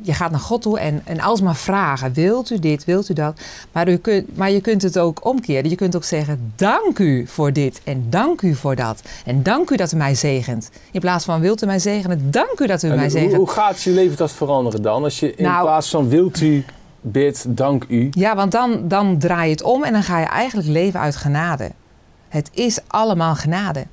je 0.01 0.13
gaat 0.13 0.31
naar 0.31 0.39
God 0.39 0.61
toe 0.61 0.79
en, 0.79 1.01
en 1.05 1.19
alsmaar 1.19 1.55
vragen. 1.55 2.13
Wilt 2.13 2.49
u 2.49 2.59
dit, 2.59 2.85
wilt 2.85 3.09
u 3.09 3.13
dat? 3.13 3.39
Maar, 3.71 3.89
u 3.89 3.97
kunt, 3.97 4.37
maar 4.37 4.51
je 4.51 4.61
kunt 4.61 4.81
het 4.81 4.99
ook 4.99 5.25
omkeren. 5.25 5.69
Je 5.69 5.75
kunt 5.75 5.95
ook 5.95 6.03
zeggen, 6.03 6.53
dank 6.55 6.99
u 6.99 7.27
voor 7.27 7.53
dit 7.53 7.81
en 7.83 8.05
dank 8.09 8.41
u 8.41 8.55
voor 8.55 8.75
dat. 8.75 9.01
En 9.25 9.43
dank 9.43 9.69
u 9.69 9.75
dat 9.75 9.91
u 9.91 9.95
mij 9.97 10.15
zegent. 10.15 10.69
In 10.91 10.99
plaats 10.99 11.25
van, 11.25 11.39
wilt 11.41 11.63
u 11.63 11.65
mij 11.65 11.79
zegenen? 11.79 12.31
Dank 12.31 12.59
u 12.59 12.67
dat 12.67 12.83
u 12.83 12.87
En 12.89 12.95
mij 12.95 13.03
hoe, 13.03 13.11
zegent. 13.13 13.33
hoe 13.35 13.49
gaat 13.49 13.81
je 13.81 13.89
leven 13.91 14.17
dat 14.17 14.31
veranderen 14.31 14.81
dan? 14.81 15.03
Als 15.03 15.19
je 15.19 15.35
in 15.35 15.43
Nou- 15.43 15.63
plaats 15.63 15.89
van 15.89 16.07
wilt 16.09 16.41
u, 16.41 16.65
bid, 17.01 17.45
dank 17.47 17.85
u. 17.87 18.07
Ja, 18.11 18.35
want 18.35 18.51
dan, 18.51 18.87
dan 18.87 19.17
draai 19.17 19.45
je 19.45 19.51
het 19.51 19.63
om 19.63 19.83
en 19.83 19.93
dan 19.93 20.03
ga 20.03 20.19
je 20.19 20.25
eigenlijk 20.25 20.67
leven 20.69 20.99
uit 20.99 21.15
genade. 21.15 21.71
Het 22.31 22.49
is 22.53 22.79
allemaal 22.87 23.35
genade. 23.35 23.85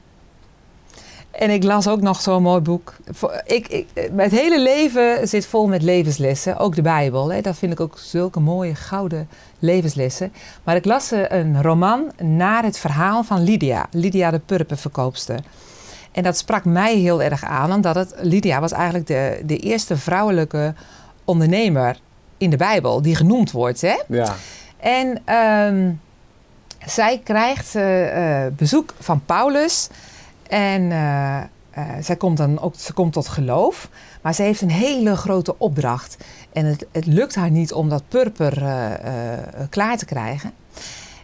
En 1.31 1.51
ik 1.51 1.65
las 1.65 1.89
ook 1.89 2.01
nog 2.01 2.21
zo'n 2.21 2.43
mooi 2.43 2.61
boek. 2.61 2.97
Ik, 3.45 3.69
ik, 3.69 3.87
het 4.17 4.31
hele 4.31 4.61
leven 4.61 5.29
zit 5.29 5.47
vol 5.47 5.67
met 5.67 5.83
levenslessen, 5.83 6.57
ook 6.57 6.75
de 6.75 6.83
Bijbel. 6.83 7.33
Hè. 7.33 7.41
Dat 7.41 7.57
vind 7.57 7.73
ik 7.73 7.81
ook 7.81 7.99
zulke 7.99 8.41
mooie 8.41 8.75
gouden 8.75 9.29
levenslessen. 9.59 10.33
Maar 10.65 10.77
ik 10.77 10.85
las 10.85 11.13
eh, 11.13 11.23
een 11.29 11.63
roman 11.63 12.13
naar 12.23 12.65
het 12.65 12.79
verhaal 12.79 13.23
van 13.23 13.43
Lydia. 13.43 13.87
Lydia 13.91 14.31
de 14.31 14.39
purperverkoopster. 14.39 15.41
En 16.13 16.23
dat 16.23 16.39
sprak 16.39 16.65
mij 16.65 16.97
heel 16.97 17.23
erg 17.23 17.45
aan, 17.45 17.73
omdat 17.73 17.95
het, 17.95 18.15
Lydia 18.21 18.61
was 18.61 18.73
eigenlijk 18.73 19.07
de, 19.07 19.43
de 19.45 19.57
eerste 19.57 19.97
vrouwelijke 19.97 20.75
ondernemer 21.25 22.01
in 22.37 22.51
de 22.51 22.57
Bijbel 22.57 23.03
die 23.03 23.15
genoemd 23.15 23.51
wordt. 23.51 23.81
Hè? 23.81 23.97
Ja. 24.09 24.35
En 24.77 25.23
ehm, 25.25 25.91
zij 26.91 27.21
krijgt 27.25 27.75
eh, 27.75 28.45
eh, 28.45 28.53
bezoek 28.53 28.95
van 28.99 29.25
Paulus. 29.25 29.89
En 30.49 30.93
eh, 30.93 31.43
zij 32.01 32.17
komt 32.17 32.37
dan 32.37 32.61
ook 32.61 32.75
ze 32.75 32.93
komt 32.93 33.13
tot 33.13 33.29
geloof. 33.29 33.89
Maar 34.23 34.35
ze 34.35 34.43
heeft 34.43 34.61
een 34.61 34.71
hele 34.71 35.17
grote 35.17 35.59
opdracht. 35.59 36.17
En 36.53 36.65
het, 36.65 36.87
het 36.93 37.07
lukt 37.07 37.35
haar 37.35 37.51
niet 37.51 37.73
om 37.73 37.89
dat 37.89 38.03
purper 38.09 38.53
klaar 39.71 39.97
te 39.97 40.05
krijgen. 40.05 40.53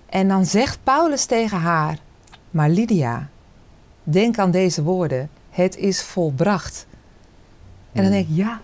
En 0.06 0.28
dan 0.28 0.46
zegt 0.46 0.78
Paulus 0.82 1.24
tegen 1.24 1.58
haar: 1.58 1.98
Maar 2.50 2.68
Lydia, 2.68 3.28
denk 4.02 4.38
aan 4.38 4.50
deze 4.50 4.82
woorden. 4.82 5.30
Het 5.50 5.76
is 5.76 6.02
volbracht. 6.02 6.86
En 7.92 8.02
dan 8.02 8.04
Hmm. 8.04 8.12
denk 8.12 8.28
ik, 8.28 8.36
ja, 8.36 8.60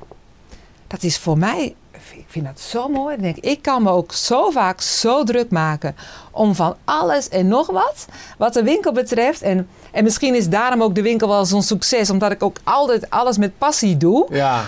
dat 0.87 1.03
is 1.03 1.19
voor 1.19 1.39
mij, 1.39 1.75
ik 2.19 2.25
vind 2.29 2.45
dat 2.47 2.61
zo 2.61 2.89
mooi. 2.89 3.15
Dan 3.15 3.25
denk 3.25 3.37
ik, 3.37 3.45
ik 3.45 3.63
kan 3.63 3.83
me 3.83 3.91
ook 3.91 4.13
zo 4.13 4.51
vaak 4.51 4.81
zo 4.81 5.25
druk 5.25 5.51
maken 5.51 5.97
om 6.31 6.55
van 6.55 6.77
alles 6.85 7.29
en 7.29 7.49
nog 7.49 7.67
wat, 7.71 8.07
wat 8.39 8.53
de 8.55 8.63
winkel 8.63 8.93
betreft. 8.93 9.43
En, 9.43 9.69
en 9.93 10.05
misschien 10.05 10.35
is 10.35 10.49
daarom 10.49 10.83
ook 10.83 10.95
de 10.95 11.03
winkel 11.03 11.29
wel 11.29 11.45
zo'n 11.45 11.63
succes, 11.63 12.11
omdat 12.11 12.31
ik 12.31 12.43
ook 12.43 12.57
altijd 12.65 13.11
alles 13.11 13.39
met 13.39 13.59
passie 13.59 13.97
doe. 13.97 14.27
Ja, 14.31 14.63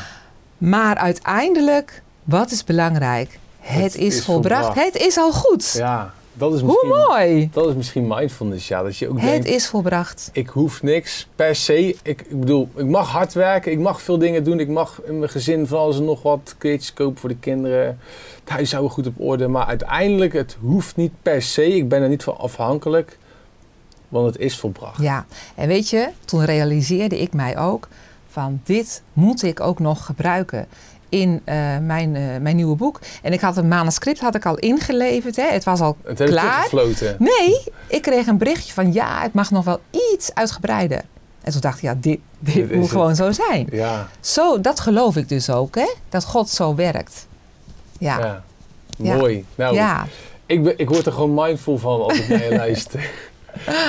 Maar 0.59 0.97
uiteindelijk, 0.97 2.03
wat 2.25 2.51
is 2.51 2.65
belangrijk? 2.65 3.39
Het, 3.61 3.83
Het 3.83 3.95
is, 3.97 4.17
is 4.17 4.25
volbracht. 4.25 4.65
volbracht. 4.65 4.93
Het 4.93 5.03
is 5.03 5.17
al 5.17 5.33
goed. 5.33 5.73
ja. 5.73 6.13
Dat 6.35 6.55
is 6.55 6.61
Hoe 6.61 6.69
misschien, 6.69 6.89
mooi! 7.09 7.49
Dat 7.53 7.69
is 7.69 7.75
misschien 7.75 8.07
mindfulness, 8.07 8.69
ja. 8.69 8.83
Dat 8.83 8.97
je 8.97 9.09
ook 9.09 9.21
Het 9.21 9.31
denkt, 9.31 9.47
is 9.47 9.69
volbracht. 9.69 10.31
ik 10.33 10.49
hoef 10.49 10.83
niks 10.83 11.29
per 11.37 11.57
se. 11.57 11.89
Ik, 11.89 11.97
ik 12.03 12.41
bedoel, 12.41 12.69
ik 12.77 12.87
mag 12.87 13.09
hard 13.11 13.33
werken, 13.33 13.73
ik 13.73 13.79
mag 13.79 14.03
veel 14.03 14.19
dingen 14.19 14.45
doen. 14.45 14.61
Ik 14.61 14.69
mag 14.69 15.01
in 15.05 15.19
mijn 15.19 15.31
gezin 15.31 15.67
van 15.67 15.79
alles 15.79 15.97
en 15.99 16.05
nog 16.05 16.23
wat 16.23 16.55
kleedjes 16.59 16.93
kopen 16.93 17.19
voor 17.21 17.29
de 17.29 17.37
kinderen. 17.37 17.99
Het 18.41 18.49
huishouden 18.51 18.93
goed 18.93 19.07
op 19.07 19.15
orde. 19.21 19.49
Maar 19.49 19.67
uiteindelijk, 19.67 20.33
het 20.33 20.57
hoeft 20.61 20.97
niet 20.97 21.13
per 21.23 21.43
se. 21.43 21.75
Ik 21.77 21.89
ben 21.89 22.03
er 22.03 22.09
niet 22.09 22.23
van 22.23 22.39
afhankelijk. 22.39 23.19
Want 24.09 24.27
het 24.27 24.39
is 24.39 24.59
volbracht. 24.59 25.03
Ja, 25.03 25.27
en 25.55 25.69
weet 25.69 25.91
je, 25.91 26.09
toen 26.25 26.45
realiseerde 26.45 27.21
ik 27.21 27.33
mij 27.33 27.59
ook 27.59 27.89
van 28.29 28.61
dit 28.65 29.03
moet 29.13 29.43
ik 29.43 29.61
ook 29.61 29.79
nog 29.79 30.05
gebruiken 30.05 30.67
in 31.13 31.41
eh, 31.45 31.79
mijn, 31.79 32.17
eh, 32.17 32.23
mijn 32.41 32.57
nieuwe 32.57 32.77
boek. 32.77 33.01
En 33.23 33.33
ik 33.33 33.41
had 33.41 33.57
een 33.57 33.69
manuscript 33.69 34.21
had 34.21 34.35
ik 34.35 34.47
al 34.47 34.59
ingeleverd. 34.59 35.37
Hè. 35.37 35.47
Het 35.51 35.65
was 35.65 35.81
al 35.81 35.97
Het 36.05 36.23
klaar. 36.23 36.69
teruggefloten. 36.69 37.17
Nee, 37.19 37.63
ik 37.87 38.03
kreeg 38.03 38.27
een 38.27 38.39
berichtje 38.39 38.73
van 38.73 38.93
ja, 38.93 39.23
het 39.23 39.33
mag 39.33 39.51
nog 39.51 39.65
wel 39.65 39.81
iets 40.13 40.35
uitgebreider. 40.35 41.03
En 41.43 41.53
toen 41.53 41.61
dacht 41.61 41.77
ik, 41.77 41.83
ja, 41.83 41.95
dit, 42.01 42.19
dit, 42.39 42.73
moet 42.73 42.83
het. 42.83 42.91
gewoon 42.91 43.17
zo 43.17 43.33
zijn. 43.33 43.67
Ja, 43.71 44.09
Zo, 44.21 44.61
dat 44.61 44.81
geloof 44.81 45.17
ik 45.17 45.29
dus 45.29 45.51
ook, 45.51 45.75
hè? 45.75 45.93
Dat 46.09 46.25
God 46.25 46.49
zo 46.49 46.75
werkt. 46.75 47.27
Ja, 47.99 48.43
ja. 48.99 49.17
Mooi. 49.17 49.45
Nou, 49.55 49.75
ja. 49.75 50.07
ik, 50.47 50.63
ben, 50.63 50.79
ik 50.79 50.89
word 50.89 51.07
er 51.07 51.13
gewoon 51.13 51.35
mindful 51.35 51.79
van 51.79 52.03
als 52.03 52.19
ik 52.19 52.29
naar 52.29 52.45
je 52.45 52.57
luister. 52.57 53.11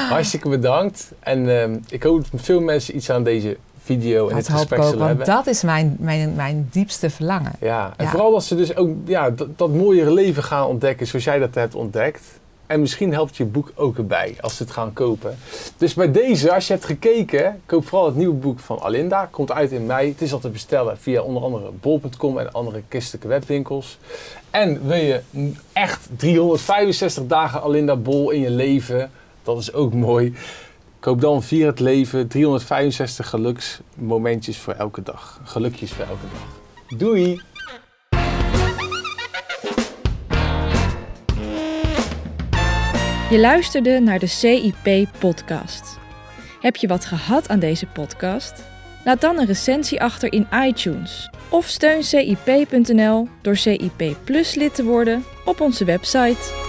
Hartstikke 0.10 0.50
bedankt. 0.50 1.12
En 1.20 1.62
ehm, 1.62 1.78
ik 1.90 2.04
hoop 2.04 2.32
dat 2.32 2.42
veel 2.42 2.62
mensen 2.62 2.96
iets 2.96 3.10
aan 3.10 3.24
deze 3.24 3.58
video 3.84 4.28
en 4.28 4.36
dat 4.36 4.46
dit 4.46 4.56
gesprek 4.56 4.80
ook, 4.80 4.86
zullen 4.86 5.00
want 5.06 5.18
hebben. 5.18 5.36
dat 5.36 5.48
is 5.48 5.64
mijn, 5.64 5.96
mijn, 6.00 6.34
mijn 6.36 6.68
diepste 6.72 7.10
verlangen. 7.10 7.52
Ja, 7.60 7.94
en 7.98 8.06
Ja. 8.06 8.12
vooral 8.12 8.34
als 8.34 8.48
ze 8.48 8.56
dus 8.56 8.76
ook 8.76 8.90
ja, 9.06 9.30
dat, 9.30 9.58
dat 9.58 9.70
mooiere 9.74 10.14
leven 10.14 10.44
gaan 10.44 10.68
ontdekken 10.68 11.08
zoals 11.08 11.26
jij 11.26 11.40
dat 11.40 11.56
hebt 11.56 11.76
ontdekt. 11.76 12.22
En 12.66 12.80
misschien 12.80 13.14
helpt 13.14 13.38
je 13.38 13.46
boek 13.46 13.72
ook 13.76 13.98
erbij 13.98 14.36
als 14.42 14.58
ze 14.58 14.64
het 14.64 14.72
gaan 14.72 14.94
kopen. 14.94 15.38
Dus 15.78 15.94
bij 15.94 16.12
deze, 16.12 16.54
als 16.54 16.68
je 16.68 16.74
hebt 16.74 16.86
gekeken, 16.86 17.62
koop 17.66 17.88
vooral 17.88 18.06
het 18.08 18.16
nieuwe 18.16 18.36
boek 18.36 18.60
van 18.60 18.82
Alinda. 18.82 19.28
Komt 19.32 19.52
uit 19.52 19.72
in 19.72 19.86
mei. 19.86 20.10
Het 20.10 20.22
is 20.22 20.34
al 20.34 20.40
te 20.40 20.50
bestellen 20.50 20.98
via 20.98 21.22
onder 21.22 21.44
andere 21.44 21.72
bol.com 21.82 22.38
en 22.40 22.52
andere 22.52 22.82
christelijke 22.90 23.28
webwinkels. 23.28 23.98
En 24.50 24.88
wil 24.88 24.98
je 24.98 25.22
echt 25.74 26.10
365 26.18 27.26
dagen 27.28 27.62
Alinda 27.62 27.96
Bol 27.96 28.30
in 28.32 28.40
je 28.40 28.50
leven, 28.50 29.12
dat 29.44 29.58
is 29.58 29.74
ook 29.74 29.94
mooi. 29.94 30.34
Koop 31.04 31.22
dan 31.22 31.44
Vier 31.44 31.66
het 31.66 31.80
Leven 31.80 32.28
365 32.28 33.30
geluksmomentjes 33.30 34.58
voor 34.58 34.74
elke 34.74 35.02
dag. 35.02 35.42
Gelukjes 35.44 35.92
voor 35.92 36.06
elke 36.06 36.26
dag. 36.32 36.98
Doei! 37.00 37.42
Je 43.30 43.40
luisterde 43.40 44.00
naar 44.00 44.20
de 44.20 44.28
CIP-podcast. 44.28 46.00
Heb 46.60 46.76
je 46.76 46.88
wat 46.88 47.06
gehad 47.06 47.50
aan 47.50 47.60
deze 47.60 47.86
podcast? 47.86 48.64
Laat 49.06 49.22
dan 49.22 49.40
een 49.40 49.46
recensie 49.46 50.02
achter 50.02 50.34
in 50.34 50.48
iTunes. 50.66 51.30
Of 51.50 51.66
steun 51.66 52.04
CIP.nl 52.04 53.28
door 53.42 53.56
CIP 53.56 54.18
Plus 54.24 54.56
lid 54.56 54.76
te 54.76 54.84
worden 54.84 55.24
op 55.46 55.62
onze 55.62 55.86
website. 55.86 56.63